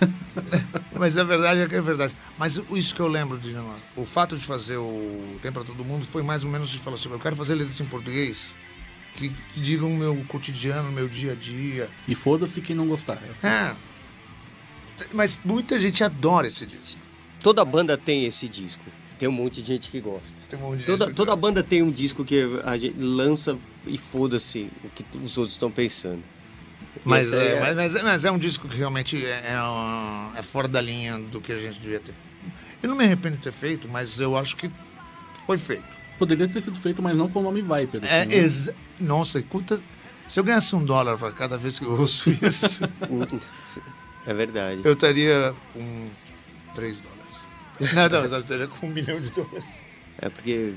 [0.98, 2.14] Mas a verdade é é verdade.
[2.38, 3.54] Mas isso que eu lembro de
[3.96, 6.94] o fato de fazer o Tem pra Todo Mundo foi mais ou menos de falar
[6.96, 8.54] assim, eu quero fazer letras em português
[9.16, 11.90] que digam o meu cotidiano, meu dia a dia.
[12.07, 13.14] E foda-se quem não gostar.
[13.26, 13.46] é assim.
[13.46, 13.74] É.
[15.12, 16.98] Mas muita gente adora esse disco.
[17.42, 18.83] Toda banda tem esse disco.
[19.18, 20.29] Tem um monte de gente que gosta.
[20.48, 21.40] Tem um monte de Toda, gente toda gosta.
[21.40, 25.70] banda tem um disco que a gente lança e foda-se o que os outros estão
[25.70, 26.22] pensando.
[27.05, 30.37] Mas é, é- mas, mas é- mas é um disco que realmente é, é, um-
[30.37, 32.14] é fora da linha do que a gente devia ter.
[32.83, 34.70] Eu não me arrependo de ter feito, mas eu acho que
[35.46, 35.95] foi feito.
[36.18, 38.00] Poderia ter sido feito, mas não com o nome Viper.
[38.05, 38.37] É, assim, né?
[38.37, 39.81] exa- Nossa, escuta.
[40.29, 42.81] Se eu ganhasse um dólar para cada vez que eu ouço isso,
[44.26, 44.81] É verdade.
[44.85, 46.07] eu estaria com
[46.74, 47.94] 3 dólares.
[47.94, 49.64] Não, não, eu estaria com um milhão de dólares.
[50.18, 50.72] É porque,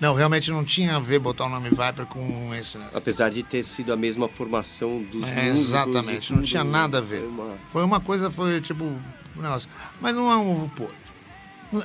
[0.00, 2.88] Não, realmente não tinha a ver botar o nome Viper com esse, né?
[2.92, 7.20] apesar de ter sido a mesma formação dos É, exatamente, não tinha nada a ver.
[7.20, 8.82] foi uma- Foi uma coisa, foi tipo.
[8.84, 9.00] um
[9.42, 9.68] negócio.
[10.00, 10.96] Mas não é um ovo podre.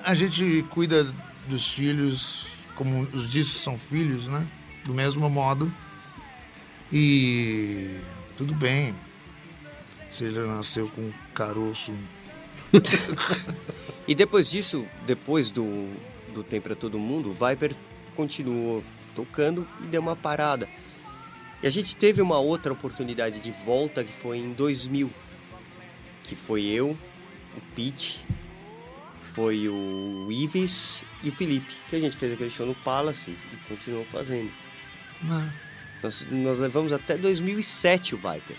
[0.04, 1.14] A gente cuida
[1.48, 4.48] dos filhos, como os discos são filhos, né?
[4.86, 5.72] Do mesmo modo.
[6.92, 8.00] E
[8.36, 8.96] tudo bem.
[10.10, 11.92] Se ele nasceu com um caroço.
[14.08, 15.90] E depois disso, depois do,
[16.34, 17.76] do Tem Pra Todo Mundo, o Viper
[18.16, 18.82] continuou
[19.14, 20.70] tocando e deu uma parada.
[21.62, 25.12] E a gente teve uma outra oportunidade de volta que foi em 2000,
[26.24, 28.24] que foi eu, o Pete,
[29.38, 33.58] foi o Ives e o Felipe, que a gente fez aquele show no Palace e
[33.70, 34.50] continuou fazendo.
[35.30, 35.48] Ah,
[36.02, 38.58] Nós, nós levamos até 2007 o Viper.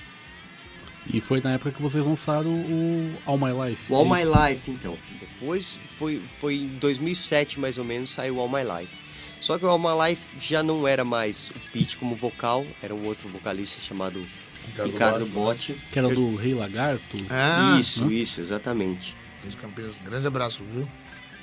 [1.12, 3.92] E foi na época que vocês lançaram o All My Life.
[3.92, 4.96] O All My Life, então.
[5.18, 8.96] Depois, foi, foi em 2007 mais ou menos, saiu o All My Life.
[9.40, 12.94] Só que o All My Life já não era mais o Pete como vocal, era
[12.94, 14.24] um outro vocalista chamado
[14.64, 15.86] Ricardo Ricardo Botti, Botti.
[15.90, 17.16] Que era do Rei Lagarto.
[17.28, 19.16] Ah, isso, isso, exatamente.
[19.46, 19.94] De Campinas.
[20.04, 20.88] Grande abraço, viu?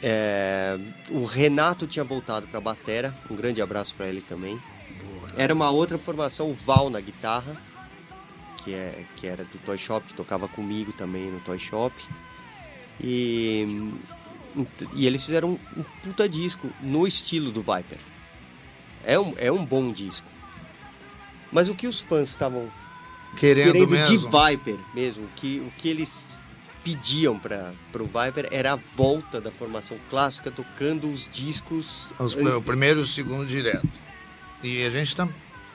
[0.02, 0.78] É,
[1.10, 4.60] o Renato tinha voltado pra batera, um grande abraço pra ele também.
[5.38, 7.56] Era uma outra formação, o Val na guitarra,
[8.64, 11.94] que, é, que era do Toy Shop, que tocava comigo também no Toy Shop.
[13.02, 13.92] E,
[14.94, 18.00] e eles fizeram um, um puta disco no estilo do Viper.
[19.04, 20.28] É um, é um bom disco.
[21.52, 22.70] Mas o que os fãs estavam
[23.38, 24.18] Querendo, querendo mesmo.
[24.18, 26.26] de Viper mesmo, que, o que eles
[26.86, 31.88] pediam para o Viper era a volta da formação clássica tocando os discos.
[32.20, 33.88] Os- o primeiro e o segundo direto.
[34.64, 35.28] E a gente está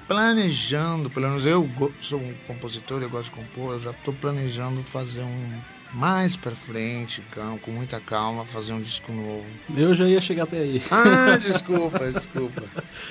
[0.06, 1.68] planejando, pelo menos eu
[2.00, 5.60] sou um compositor, eu gosto de compor, eu já estou planejando fazer um
[5.92, 9.44] mais para frente, calma, com muita calma, fazer um disco novo.
[9.76, 10.82] Eu já ia chegar até aí.
[10.90, 12.62] Ah, desculpa, desculpa.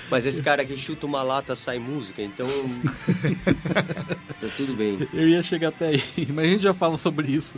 [0.09, 2.47] Mas esse cara que chuta uma lata sai música, então.
[4.39, 5.07] tá tudo bem.
[5.13, 7.57] Eu ia chegar até aí, mas a gente já fala sobre isso.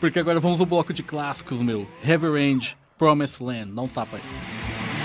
[0.00, 1.88] Porque agora vamos ao bloco de clássicos, meu.
[2.04, 3.70] Heavy Range, Promised Land.
[3.70, 5.03] Não tapa aí.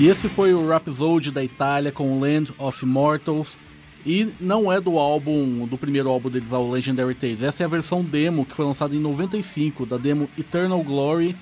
[0.00, 3.58] E esse foi o Rhapsody da Itália com Land of Immortals.
[4.06, 7.42] E não é do álbum, do primeiro álbum deles, o Legendary Tales.
[7.42, 11.34] Essa é a versão demo que foi lançada em 95, da demo Eternal Glory,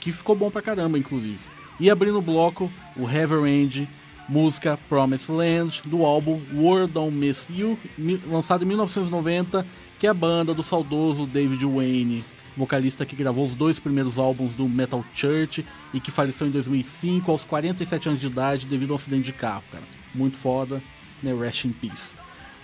[0.00, 1.40] que ficou bom pra caramba, inclusive.
[1.80, 3.88] E abrindo o bloco, o Range,
[4.28, 7.76] música Promised Land, do álbum World Don't Miss You,
[8.30, 9.66] lançado em 1990,
[9.98, 12.24] que é a banda do saudoso David Wayne,
[12.56, 17.30] vocalista que gravou os dois primeiros álbuns do Metal Church e que faleceu em 2005
[17.30, 19.84] aos 47 anos de idade devido a um acidente de carro, cara.
[20.14, 20.82] Muito foda,
[21.22, 21.34] né?
[21.34, 22.14] Rest in Peace.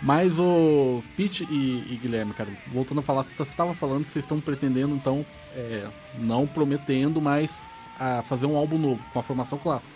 [0.03, 4.25] Mas o Pete e, e Guilherme, cara, voltando a falar, você estava falando que vocês
[4.25, 5.87] estão pretendendo, então, é,
[6.19, 7.63] não prometendo, mas
[7.99, 9.95] a fazer um álbum novo, com a formação clássica.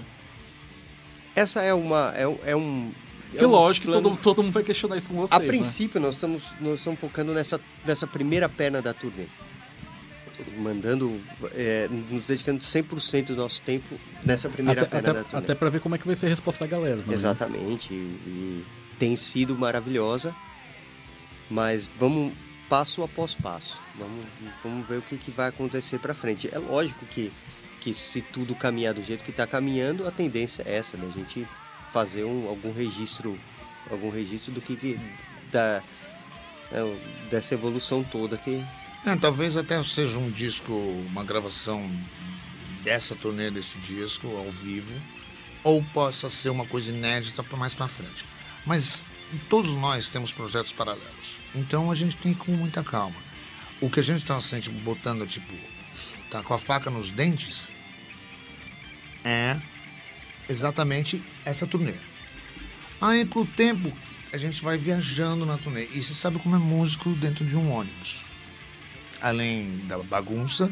[1.35, 2.13] Essa é uma.
[2.15, 2.93] É, um- é um.
[3.33, 5.33] é Que um lógico que plano- todo, todo mundo vai questionar isso com vocês.
[5.33, 5.47] A né?
[5.47, 9.25] princípio, nós, estamos, nós estamos focando nessa, nessa primeira perna da turnê.
[10.57, 11.21] Mandando.
[11.55, 15.45] é, nos dedicando 100% do nosso tempo nessa primeira Até, perna até, da turnê.
[15.45, 16.97] até pra ver como é que vai ser a resposta da galera.
[16.97, 17.13] né?
[17.13, 17.93] Exatamente.
[17.93, 18.65] E, e
[18.99, 20.35] tem sido maravilhosa.
[21.51, 22.33] Mas vamos
[22.69, 23.79] passo após passo.
[23.99, 24.25] Vamos,
[24.63, 26.49] vamos ver o que, que vai acontecer para frente.
[26.53, 27.31] É lógico que,
[27.81, 31.47] que se tudo caminhar do jeito que está caminhando, a tendência é essa, da gente
[31.93, 33.39] fazer um, algum registro,
[33.91, 34.99] algum registro do que, que
[35.53, 35.83] da,
[36.73, 36.97] é,
[37.31, 38.65] dessa evolução toda que
[39.07, 41.91] É, talvez até seja um disco, uma gravação
[42.83, 44.91] dessa turnê desse disco ao vivo,
[45.63, 48.25] ou possa ser uma coisa inédita para mais para frente.
[48.65, 49.05] Mas
[49.51, 53.17] todos nós temos projetos paralelos, então a gente tem que ir com muita calma.
[53.79, 55.53] O que a gente está sente botando tipo,
[56.31, 57.69] tá com a faca nos dentes,
[59.23, 59.61] é
[60.49, 61.97] exatamente essa turnê.
[63.03, 63.93] Aí com o tempo
[64.33, 67.71] a gente vai viajando na turnê e você sabe como é músico dentro de um
[67.71, 68.25] ônibus
[69.25, 70.71] além da bagunça.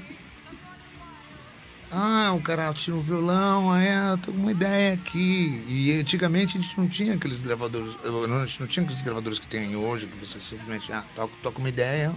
[1.90, 5.64] Ah, o cara tira o violão, ah, eu tô com uma ideia aqui.
[5.66, 9.46] E antigamente a gente não tinha aqueles gravadores, a gente não tinha aqueles gravadores que
[9.46, 12.14] tem hoje, que você simplesmente, ah, toca, toca uma ideia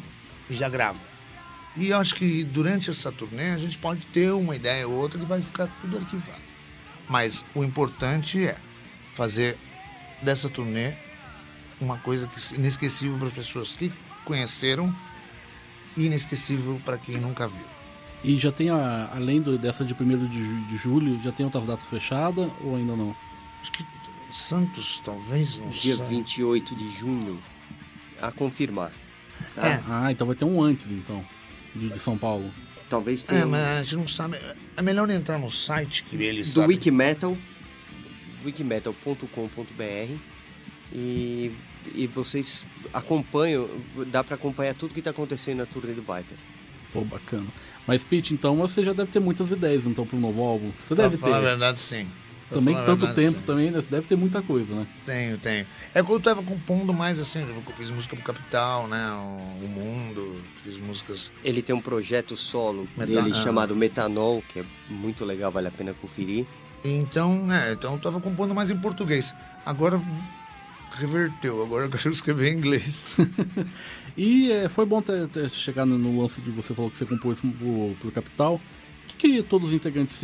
[0.49, 0.99] e já grava.
[1.77, 5.17] E eu acho que durante essa turnê a gente pode ter uma ideia ou outra
[5.17, 6.41] que vai ficar tudo arquivado.
[7.07, 8.57] Mas o importante é
[9.13, 9.57] fazer
[10.21, 10.95] dessa turnê
[11.79, 13.91] uma coisa que, inesquecível para as pessoas que
[14.25, 14.93] conheceram
[15.97, 17.65] inesquecível para quem nunca viu.
[18.23, 21.45] E já tem, a, além do- dessa de 1 de, ju- de julho, já tem
[21.45, 23.15] outras datas fechadas ou ainda não?
[23.61, 23.85] Acho que
[24.31, 26.05] Santos, talvez, não dia sei.
[26.07, 27.39] 28 de junho
[28.21, 28.91] a confirmar.
[29.55, 29.67] tá?
[29.67, 29.83] É.
[29.87, 31.23] Ah, então vai ter um antes, então,
[31.75, 32.51] de, de São Paulo.
[32.89, 34.37] Talvez tenha É, mas a gente não sabe.
[34.75, 36.61] É melhor entrar no site que eles do.
[36.65, 37.37] Wikimetal,
[38.43, 40.17] wikimetal.com.br
[40.93, 41.51] e,
[41.93, 43.69] e vocês acompanham,
[44.07, 46.37] dá pra acompanhar tudo que tá acontecendo na turnê do Viper.
[46.93, 47.47] Pô, bacana.
[47.85, 50.71] Mas, Pete, então você já deve ter muitas ideias então pro novo álbum.
[50.77, 51.45] Você Pra deve falar a ter.
[51.45, 52.07] verdade, sim.
[52.47, 53.45] Pra Também falar tanto verdade, tempo sim.
[53.45, 53.81] também, né?
[53.81, 54.87] Você deve ter muita coisa, né?
[55.05, 55.65] Tenho, tenho.
[55.93, 59.11] É que eu tava compondo mais assim, eu fiz música pro Capital, né?
[59.13, 61.31] O, o Mundo, fiz músicas.
[61.43, 63.43] Ele tem um projeto solo Meta- dele ah.
[63.43, 66.45] chamado Metanol, que é muito legal, vale a pena conferir.
[66.83, 69.33] Então, é, então eu tava compondo mais em português.
[69.65, 69.99] Agora
[70.95, 73.05] reverteu, agora eu quero escrever em inglês.
[74.17, 77.39] e é, foi bom ter, ter chegado no lance de você falou que você compôs
[77.39, 78.55] pro, pro Capital.
[78.55, 80.21] O que, que todos os integrantes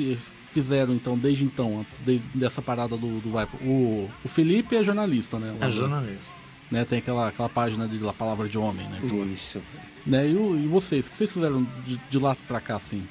[0.52, 3.62] fizeram então, desde então, desde dessa parada do, do Viper?
[3.62, 5.56] O, o Felipe é jornalista, né?
[5.62, 6.42] É jornalista.
[6.70, 9.02] Né, tem aquela, aquela página de La Palavra de Homem, né?
[9.34, 9.62] Isso.
[10.06, 13.06] Né, e, e vocês, o que vocês fizeram de, de lá pra cá, assim?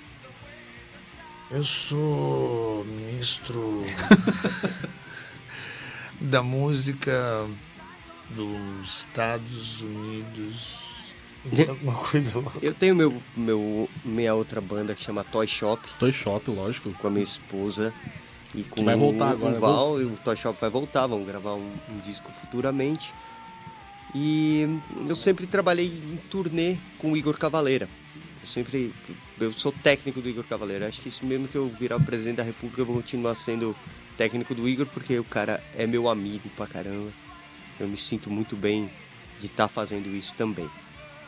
[1.51, 3.83] Eu sou ministro
[6.21, 7.49] da música
[8.31, 10.91] dos Estados Unidos.
[11.69, 12.33] Alguma coisa.
[12.61, 15.83] Eu tenho meu, meu, minha outra banda que chama Toy Shop.
[15.99, 16.93] Toy Shop, lógico.
[16.93, 17.95] Com a minha esposa.
[18.55, 19.57] E com que vai voltar agora.
[19.57, 23.13] O Val, e o Toy Shop vai voltar, vamos gravar um, um disco futuramente.
[24.15, 24.67] E
[25.09, 27.89] eu sempre trabalhei em turnê com o Igor Cavaleira.
[28.43, 28.93] Eu sempre.
[29.41, 30.89] Eu sou técnico do Igor Cavaleira.
[30.89, 33.75] Acho que isso mesmo que eu virar o presidente da República, eu vou continuar sendo
[34.21, 37.11] técnico do Igor, porque o cara é meu amigo pra caramba.
[37.79, 38.91] Eu me sinto muito bem
[39.41, 40.69] de estar tá fazendo isso também.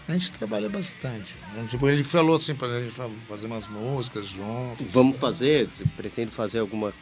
[0.07, 1.35] A gente trabalha bastante.
[1.55, 1.67] Né?
[1.71, 2.95] Tipo, ele falou assim pra gente
[3.27, 4.87] fazer umas músicas juntos.
[4.91, 6.93] Vamos fazer, pretendo fazer alguma.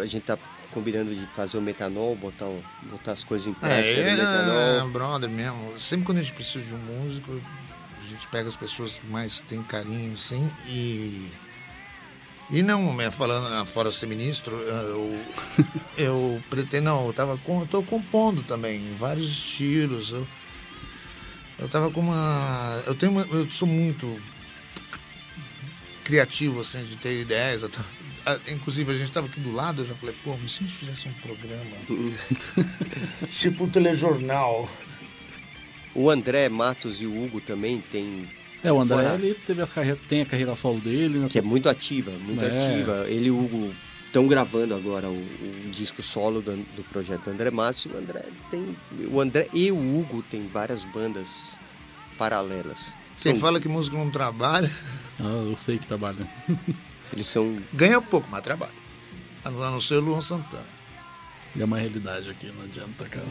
[0.00, 0.38] A gente tá
[0.70, 2.48] combinando de fazer o metanol, botar,
[2.84, 4.00] botar as coisas em prática.
[4.00, 5.78] É, é, é brother mesmo.
[5.78, 7.38] Sempre quando a gente precisa de um músico,
[8.02, 11.28] a gente pega as pessoas que mais têm carinho, assim, e.
[12.50, 15.20] E não, falando ah, fora ser ministro, ah, eu,
[15.96, 20.12] eu pretendo, não, eu tava com, eu tô compondo também, vários estilos.
[20.12, 20.26] Eu,
[21.58, 22.82] eu tava com uma.
[22.86, 24.20] Eu tenho uma, Eu sou muito
[26.04, 27.62] criativo, assim, de ter ideias.
[27.62, 30.66] Tava, inclusive, a gente tava aqui do lado, eu já falei, pô, mas se a
[30.66, 31.76] gente fizesse um programa.
[33.30, 34.68] tipo um telejornal.
[35.94, 38.28] O André Matos e o Hugo também tem.
[38.64, 39.14] É, o André fora...
[39.14, 41.28] ele teve a carreira, tem a carreira solo dele, né?
[41.28, 42.48] Que é muito ativa, muito é.
[42.48, 43.04] ativa.
[43.08, 43.74] Ele e o Hugo
[44.06, 47.84] estão gravando agora o, o, disco solo do, do projeto André Matos.
[47.84, 48.74] O André tem.
[49.10, 51.58] O André e o Hugo tem várias bandas
[52.16, 52.96] paralelas.
[53.20, 53.40] Quem São...
[53.40, 54.70] fala que músico não trabalha.
[55.20, 56.26] Ah, eu sei que trabalha.
[57.12, 57.58] Eles são.
[57.72, 58.72] Ganha pouco, mas trabalha.
[59.44, 60.66] A não ser o Luan Santana.
[61.54, 63.26] E é uma realidade aqui, não adianta, cara.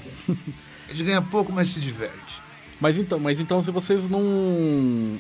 [0.88, 2.41] Ele ganha pouco, mas se diverte.
[2.84, 4.22] Mas então, mas então se vocês não.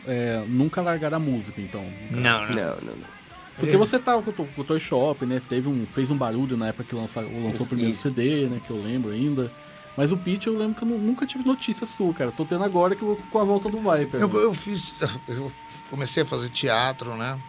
[0.05, 1.81] É, nunca largaram a música, então?
[2.11, 2.75] Não, não, não.
[2.81, 3.23] não, não.
[3.57, 5.41] Porque você tava com, com o Toy Shop, né?
[5.47, 8.59] Teve um, fez um barulho na época que lançou, lançou o primeiro CD, né?
[8.65, 9.49] Que eu lembro ainda.
[9.95, 12.33] Mas o Pitch eu lembro que eu nunca tive notícia sua, cara.
[12.33, 14.19] Tô tendo agora que eu, com a volta do Viper.
[14.19, 14.93] Eu, eu fiz.
[15.29, 15.49] Eu
[15.89, 17.41] comecei a fazer teatro, né?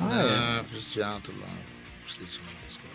[0.00, 0.60] Ah, é?
[0.60, 1.46] é fiz teatro lá.
[2.04, 2.90] Esqueci o nome da escola.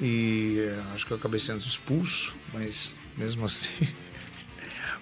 [0.00, 3.68] E é, acho que eu acabei sendo expulso, mas mesmo assim.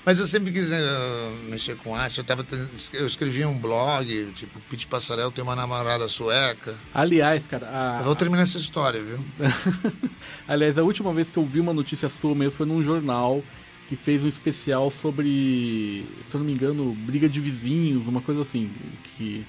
[0.04, 2.18] Mas eu sempre quis uh, mexer com arte.
[2.18, 2.46] Eu, tava,
[2.94, 6.74] eu escrevia um blog, tipo, Pete Passarel tem uma namorada sueca.
[6.94, 7.68] Aliás, cara.
[7.68, 8.00] A...
[8.00, 9.22] Eu vou terminar essa história, viu?
[10.48, 13.42] Aliás, a última vez que eu vi uma notícia sua mesmo foi num jornal
[13.88, 18.40] que fez um especial sobre, se eu não me engano, briga de vizinhos, uma coisa
[18.40, 18.70] assim.
[19.16, 19.44] Que...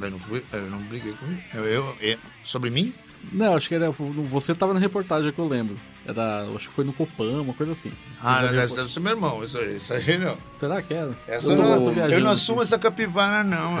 [0.00, 2.92] Eu não fui, eu não briguei com eu, eu, eu Sobre mim?
[3.32, 3.90] Não, acho que era.
[3.90, 5.78] Você estava na reportagem que eu lembro.
[6.06, 7.92] Era, acho que foi no Copan, uma coisa assim.
[8.22, 10.36] Ah, não, esse deve ser meu irmão, isso aí, isso aí não.
[10.56, 11.16] Será que era?
[11.26, 13.74] Essa eu, não, eu, eu não assumo essa capivara, não.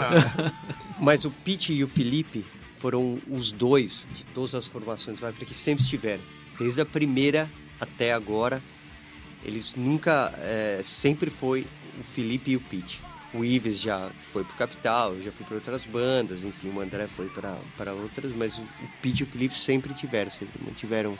[0.98, 2.46] Mas o Pete e o Felipe
[2.78, 6.22] foram os dois de todas as formações vai porque sempre estiveram.
[6.58, 8.62] Desde a primeira até agora,
[9.44, 10.32] eles nunca.
[10.38, 11.66] É, sempre foi
[12.00, 13.00] o Felipe e o Pete.
[13.34, 17.28] O Ives já foi pro Capital, já foi para outras bandas, enfim, o André foi
[17.28, 18.64] para outras, mas o
[19.02, 21.18] Pete e o Felipe sempre tiveram, sempre mantiveram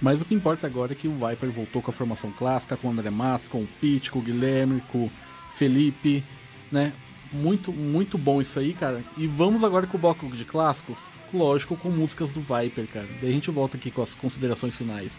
[0.00, 2.88] mas o que importa agora é que o Viper voltou com a formação clássica, com
[2.88, 5.12] o André Matos, com o Pete, com o Guilherme, com o
[5.54, 6.22] Felipe,
[6.70, 6.92] né?
[7.32, 9.02] Muito, muito bom isso aí, cara.
[9.16, 10.98] E vamos agora com o bloco de clássicos,
[11.34, 13.08] lógico, com músicas do Viper, cara.
[13.20, 15.18] Daí a gente volta aqui com as considerações finais.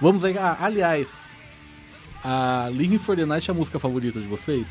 [0.00, 1.26] Vamos aí, ah, aliás,
[2.22, 4.68] a Living for the Night é a música favorita de vocês?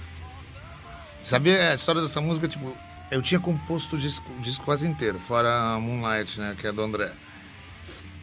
[1.23, 2.47] Sabia a história dessa música?
[2.47, 2.75] Tipo,
[3.09, 6.81] eu tinha composto o disco, o disco quase inteiro, fora Moonlight, né, que é do
[6.81, 7.11] André.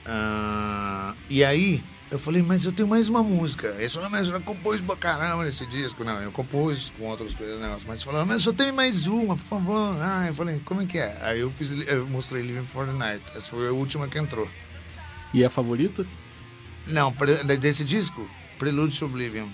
[0.07, 3.69] Uh, e aí eu falei, mas eu tenho mais uma música.
[3.79, 6.03] Ele falou, mas eu já compus pra caramba nesse disco.
[6.03, 7.85] Não, eu compus com outros negócios.
[7.85, 9.97] Mas falou, mas só tem mais uma, por favor.
[10.01, 11.19] Ah, eu falei, como é que é?
[11.21, 13.23] Aí eu fiz, eu mostrei Living for the Night.
[13.35, 14.51] Essa foi a última que entrou.
[15.35, 16.07] E é a favorita?
[16.87, 17.15] Não,
[17.61, 18.29] desse disco,
[18.59, 19.49] Prelude to Oblivion.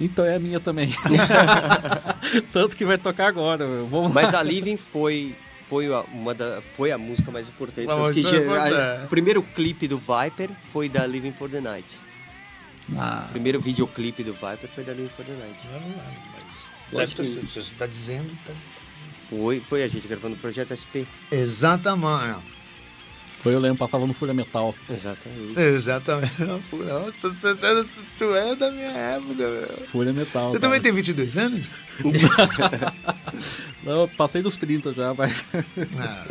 [0.00, 0.88] Então é a minha também.
[2.52, 3.66] Tanto que vai tocar agora.
[3.66, 5.34] Vamos Mas a Living foi
[5.68, 7.86] foi a, uma da, foi a música mais importante.
[7.86, 11.86] que a, o primeiro clipe do Viper foi da Living for the Night.
[12.96, 13.26] Ah.
[13.28, 15.58] O primeiro videoclipe do Viper foi da Living for the Night.
[15.72, 16.98] Eu não lembro, mas.
[16.98, 17.46] Deve ter que...
[17.46, 18.30] Se você está dizendo.
[18.46, 18.52] Tá...
[19.28, 21.08] Foi, foi a gente gravando o projeto SP.
[21.32, 22.42] Exatamente.
[23.44, 24.74] Foi, eu lembro, passava no Folha Metal.
[24.88, 25.60] Exatamente.
[25.60, 26.42] Exatamente.
[26.42, 27.84] Nossa, você, você,
[28.16, 29.86] tu é da minha época, meu.
[29.88, 30.44] Folha Metal.
[30.44, 30.60] Você cara.
[30.60, 31.70] também tem 22 anos?
[33.84, 35.44] Não, eu passei dos 30 já, mas.
[35.98, 36.24] Ah,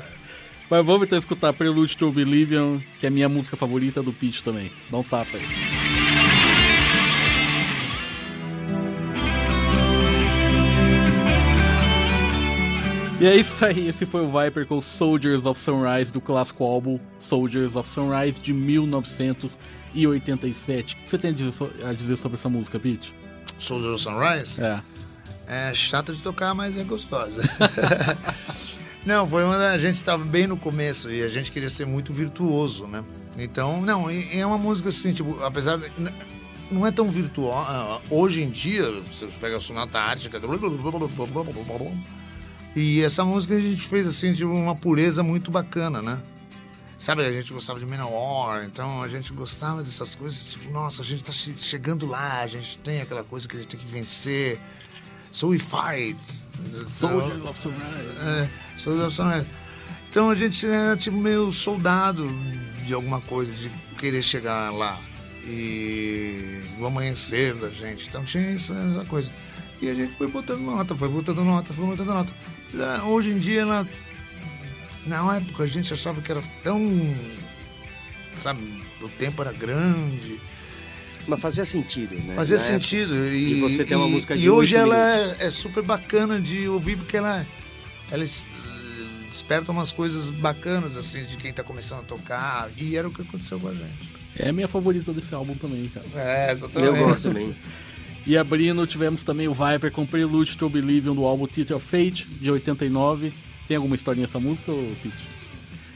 [0.70, 4.44] mas vamos então escutar Prelude to Oblivion, que é a minha música favorita do Pete
[4.44, 4.72] também.
[4.90, 5.83] Dá um tapa aí.
[13.24, 17.00] E é isso aí, esse foi o Viper com Soldiers of Sunrise do clássico álbum
[17.22, 20.94] Soldiers of Sunrise de 1987.
[20.94, 23.14] O que você tem a dizer, so- a dizer sobre essa música, Pete?
[23.58, 24.62] Soldier of Sunrise?
[24.62, 24.82] É.
[25.48, 27.42] É chata de tocar, mas é gostosa.
[29.06, 29.56] não, foi uma.
[29.70, 33.06] A gente tava bem no começo e a gente queria ser muito virtuoso, né?
[33.38, 35.78] Então, não, é uma música assim, tipo, apesar.
[35.78, 35.90] de-
[36.70, 38.02] Não é tão virtuosa.
[38.10, 40.42] Hoje em dia, você pega a sonata ártica.
[42.76, 46.22] E essa música a gente fez assim, de uma pureza muito bacana, né?
[46.98, 51.06] Sabe, a gente gostava de Manowar, então a gente gostava dessas coisas, tipo, nossa, a
[51.06, 53.86] gente tá che- chegando lá, a gente tem aquela coisa que a gente tem que
[53.86, 54.58] vencer.
[55.32, 56.16] So we fight.
[56.90, 58.10] Soldiers of Sunrise.
[58.22, 59.48] É, Soldiers of Sunrise.
[60.10, 62.26] Então a gente era tipo meio soldado
[62.86, 65.00] de alguma coisa, de querer chegar lá.
[65.46, 68.08] E o amanhecer da gente.
[68.08, 69.32] Então tinha essa, essa coisa.
[69.82, 72.34] E a gente foi botando nota, foi botando nota, foi botando nota.
[72.80, 73.86] Ah, Hoje em dia, na,
[75.06, 76.80] na época, a gente achava que era tão.
[78.36, 78.64] Sabe,
[79.02, 80.40] o tempo era grande.
[81.28, 82.36] Mas fazia sentido, né?
[82.36, 83.16] Fazia Na sentido.
[83.34, 85.82] E, de você ter uma e- música E de hoje oito ela é, é super
[85.84, 87.46] bacana de ouvir, porque ela,
[88.12, 88.44] ela es-
[89.30, 92.70] desperta umas coisas bacanas, assim, de quem tá começando a tocar.
[92.78, 94.12] E era o que aconteceu com a gente.
[94.36, 96.06] É a minha favorita desse álbum também, cara.
[96.16, 96.98] É, exatamente.
[97.00, 97.56] Eu gosto também.
[98.26, 102.50] E abrindo, tivemos também o Viper com Prelude to Oblivion do álbum of Fate, de
[102.50, 103.34] 89.
[103.68, 104.72] Tem alguma historinha essa música,
[105.02, 105.34] Pete?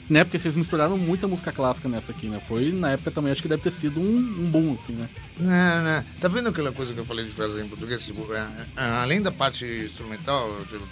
[0.10, 2.42] Na época vocês misturaram muita música clássica nessa aqui, né?
[2.48, 5.10] Foi, na época também, acho que deve ter sido um, um boom, assim, né?
[5.38, 6.04] Não, não.
[6.22, 8.06] Tá vendo aquela coisa que eu falei de fazer em português?
[8.06, 8.48] Tipo, é,
[8.78, 10.86] é, além da parte instrumental, tipo,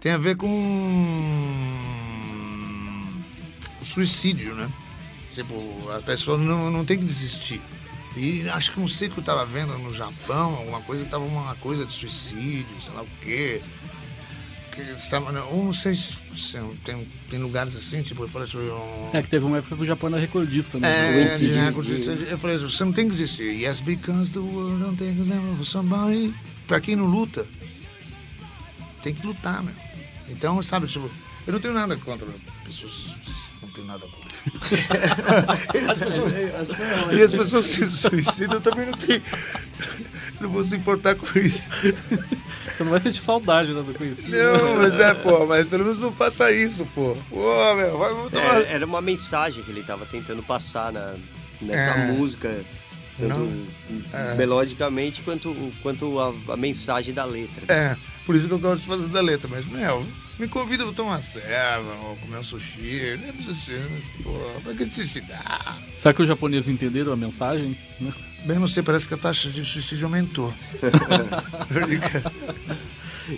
[0.00, 0.48] tem a ver com
[3.84, 4.68] suicídio, né?
[5.30, 5.54] Tipo,
[5.96, 7.60] a pessoa não, não tem que desistir.
[8.16, 11.24] E acho que não sei o que eu tava vendo no Japão, alguma coisa, tava
[11.24, 13.62] uma coisa de suicídio, sei lá o quê.
[14.72, 19.10] Que, estava, ou não sei se, se tem, tem lugares assim, tipo, eu falei um,
[19.12, 20.88] É que teve uma época que o Japão era recordista, né?
[20.90, 21.52] é, de
[22.16, 23.50] de- Eu falei, você não tem que desistir.
[23.62, 25.14] Yes, because the world don't take
[25.58, 26.34] for somebody.
[26.66, 27.46] Pra quem não luta,
[29.02, 29.74] tem que lutar, meu.
[30.30, 31.10] Então, sabe, tipo,
[31.46, 32.26] eu não tenho nada contra
[32.64, 32.92] pessoas.
[33.60, 34.31] Não tenho nada contra.
[35.88, 36.32] as pessoas,
[37.12, 39.22] e as pessoas se suicidam, eu também não tenho.
[40.40, 41.68] Não vou se importar com isso.
[41.70, 44.30] Você não vai sentir saudade, né, do conhecido.
[44.36, 47.16] Não, mas é, pô, mas pelo menos não faça isso, pô.
[47.30, 48.62] Pô, meu, vai tomar.
[48.62, 51.14] É, era uma mensagem que ele estava tentando passar na,
[51.60, 52.06] nessa É.
[52.12, 52.52] música,
[53.18, 53.66] tanto.
[54.12, 54.34] É.
[54.34, 57.64] melodicamente quanto, quanto a, a mensagem da letra.
[57.72, 60.04] É, por isso que eu gosto de fazer da letra, mas, meu,
[60.42, 64.32] me convida pra tomar uma serva, ou comer um sushi, não precisa ser, pô,
[64.64, 65.78] pra que se suicidar?
[65.98, 67.76] Será que os japoneses entenderam a mensagem?
[68.00, 68.12] né?
[68.44, 70.52] Bem, não sei, parece que a taxa de suicídio aumentou.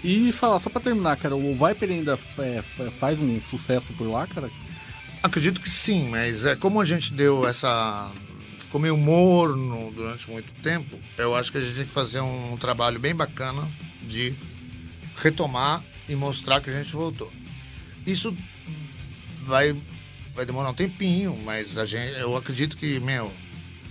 [0.03, 4.09] E falar, só pra terminar, cara, o Viper ainda é, fa- faz um sucesso por
[4.09, 4.51] lá, cara?
[5.23, 8.11] Acredito que sim, mas é como a gente deu essa.
[8.59, 12.57] ficou meio morno durante muito tempo, eu acho que a gente tem que fazer um
[12.59, 13.69] trabalho bem bacana
[14.03, 14.33] de
[15.23, 17.31] retomar e mostrar que a gente voltou.
[18.07, 18.37] Isso
[19.47, 19.75] vai,
[20.35, 23.33] vai demorar um tempinho, mas a gente, eu acredito que, meu,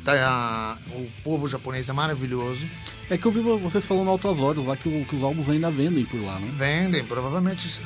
[0.03, 2.65] tá, o povo japonês é maravilhoso.
[3.09, 5.69] É que eu vi vocês falando altas horas lá que, o- que os álbuns ainda
[5.69, 6.49] vendem por lá, né?
[6.57, 7.79] Vendem, provavelmente,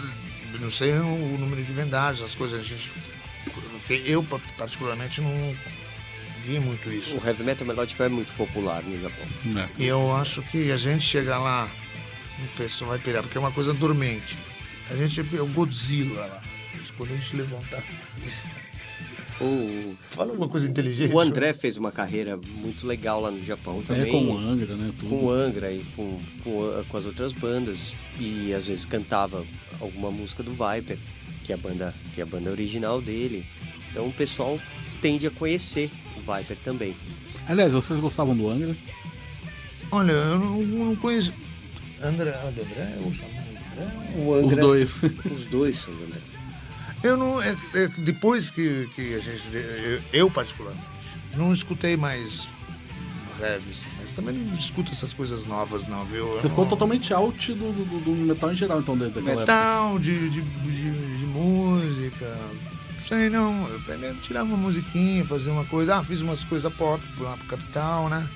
[0.60, 2.92] não sei o número de vendagens, as coisas, a gente.
[4.06, 4.24] eu
[4.58, 5.56] particularmente, não
[6.46, 7.16] vi muito isso.
[7.18, 9.26] O heavy metal melódico é muito popular no Japão.
[9.58, 9.68] É.
[9.84, 11.68] E eu acho que a gente chegar lá,
[12.44, 14.38] o pessoal vai pirar, porque é uma coisa dormente.
[14.90, 16.42] A gente vê o Godzilla lá.
[16.98, 17.84] Quando a gente levantar.
[19.40, 21.14] O, Fala alguma coisa inteligente.
[21.14, 24.12] o André fez uma carreira muito legal lá no Japão É também.
[24.12, 24.92] com o Angra, né?
[24.98, 25.10] Tudo.
[25.10, 29.46] com o Angra e com, com, com as outras bandas e às vezes cantava
[29.80, 30.98] alguma música do Viper,
[31.44, 33.46] que é a banda, que é a banda original dele.
[33.92, 34.60] Então o pessoal
[35.02, 36.96] tende a conhecer o Viper também.
[37.48, 38.76] Aliás, vocês gostavam do Angra?
[39.92, 41.32] Olha, eu não, não conheço.
[42.02, 44.46] André, André, eu chamo André.
[44.46, 45.02] Os dois.
[45.04, 46.20] Os dois são André.
[47.04, 47.42] Eu não.
[47.42, 49.44] é- é- depois que, que a gente.
[49.54, 50.84] Eu, eu, particularmente,
[51.36, 52.48] não escutei mais
[53.40, 56.26] heavy, assim, mas também não escuto essas coisas novas, não, viu?
[56.28, 59.44] Eu Você ficou não- totalmente out do, do, do metal em geral, então, desde aquela
[59.44, 59.54] época.
[59.54, 62.38] Metal, de, de, de, de música.
[63.08, 65.96] Sei não, eu tirava uma musiquinha, fazia uma coisa.
[65.98, 68.28] Ah, fiz umas coisas pop lá pro capital, né?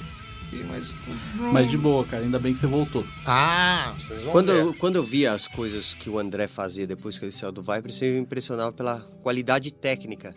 [0.70, 0.94] Mas.
[1.52, 3.06] Mas de boa, cara, ainda bem que você voltou.
[3.26, 4.62] Ah, vocês vão Quando, ver.
[4.62, 7.62] eu- quando eu via as coisas que o André fazia depois que ele saiu do
[7.62, 10.36] Viper, eu me impressionava pela qualidade técnica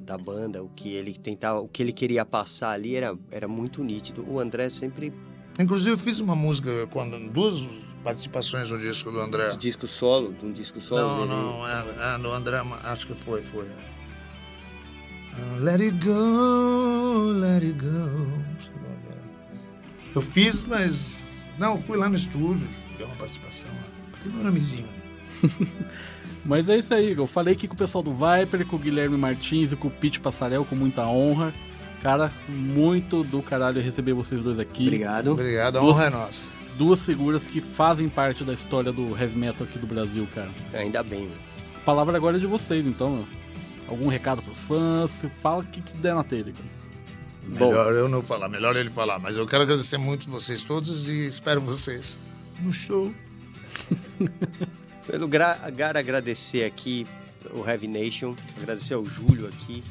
[0.00, 3.82] da banda, o que ele tentava, o que ele queria passar ali era, era muito
[3.82, 4.24] nítido.
[4.28, 5.12] O André sempre
[5.58, 7.66] Inclusive, eu fiz uma música, quando, duas
[8.02, 9.48] participações no disco do André.
[9.50, 11.28] de disco solo, de um disco solo Não, dele.
[11.30, 13.66] não, é, é no André, acho que foi, foi.
[15.32, 18.44] Ah, let it go, let it go.
[20.14, 21.08] Eu fiz, mas.
[21.58, 24.18] Não, fui lá no estúdio, dei uma participação lá.
[24.22, 25.68] Tem meu nomezinho ali.
[26.44, 29.16] Mas é isso aí, eu falei aqui com o pessoal do Viper, com o Guilherme
[29.16, 31.54] Martins e com o Pete Passarel, com muita honra.
[32.02, 34.82] Cara, muito do caralho receber vocês dois aqui.
[34.82, 35.32] Obrigado.
[35.32, 36.48] Obrigado, a honra é nossa.
[36.76, 40.50] Duas figuras que fazem parte da história do heavy metal aqui do Brasil, cara.
[40.74, 41.22] Ainda bem.
[41.22, 41.36] meu.
[41.76, 43.10] A palavra agora é de vocês, então.
[43.10, 43.26] meu.
[43.88, 45.24] Algum recado pros fãs?
[45.40, 46.52] Fala o que, que der na telha.
[46.52, 46.83] cara.
[47.46, 47.68] Bom.
[47.68, 49.18] Melhor eu não falar, melhor ele falar.
[49.18, 52.16] Mas eu quero agradecer muito vocês todos e espero vocês
[52.60, 53.12] no show.
[55.06, 57.06] Pelo lugar agradecer aqui
[57.52, 59.82] o Heavy Nation, agradecer ao Júlio aqui,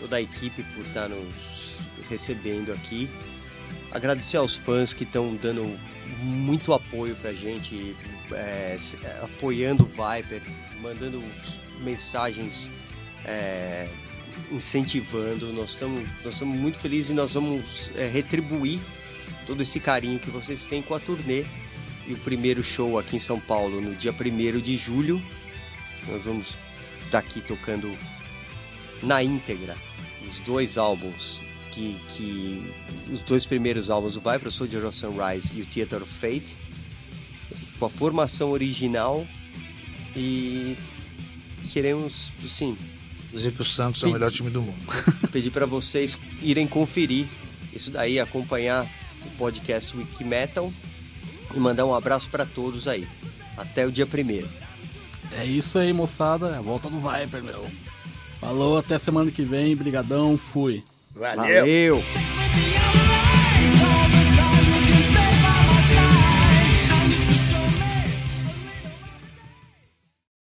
[0.00, 1.32] toda a equipe por estar nos
[2.08, 3.08] recebendo aqui.
[3.92, 5.78] Agradecer aos fãs que estão dando
[6.20, 7.96] muito apoio pra gente,
[8.32, 10.42] é, é, apoiando o Viper,
[10.80, 11.22] mandando
[11.82, 12.70] mensagens
[13.24, 13.88] é,
[14.50, 15.52] incentivando.
[15.52, 18.80] Nós estamos nós estamos muito felizes e nós vamos é, retribuir
[19.46, 21.44] todo esse carinho que vocês têm com a turnê
[22.06, 25.22] e o primeiro show aqui em São Paulo no dia 1 de julho.
[26.08, 26.56] Nós vamos
[27.04, 27.96] estar aqui tocando
[29.02, 29.76] na íntegra
[30.28, 31.40] os dois álbuns
[31.72, 32.72] que, que
[33.12, 36.56] os dois primeiros álbuns do Viper, Soldier of Sunrise e o Theater of Fate,
[37.78, 39.26] com a formação original
[40.14, 40.76] e
[41.72, 42.76] queremos, sim,
[43.32, 44.80] Dizer que o Santos é o melhor time do mundo.
[45.32, 47.26] pedir para vocês irem conferir
[47.72, 48.86] isso daí, acompanhar
[49.24, 50.70] o podcast Wiki Metal
[51.54, 53.06] e mandar um abraço para todos aí.
[53.56, 54.48] Até o dia primeiro.
[55.38, 56.48] É isso aí, moçada.
[56.48, 57.66] É a volta do Viper, meu.
[58.40, 59.74] Falou, até semana que vem.
[59.74, 60.84] Brigadão, fui.
[61.14, 61.36] Valeu!
[61.36, 62.81] Valeu.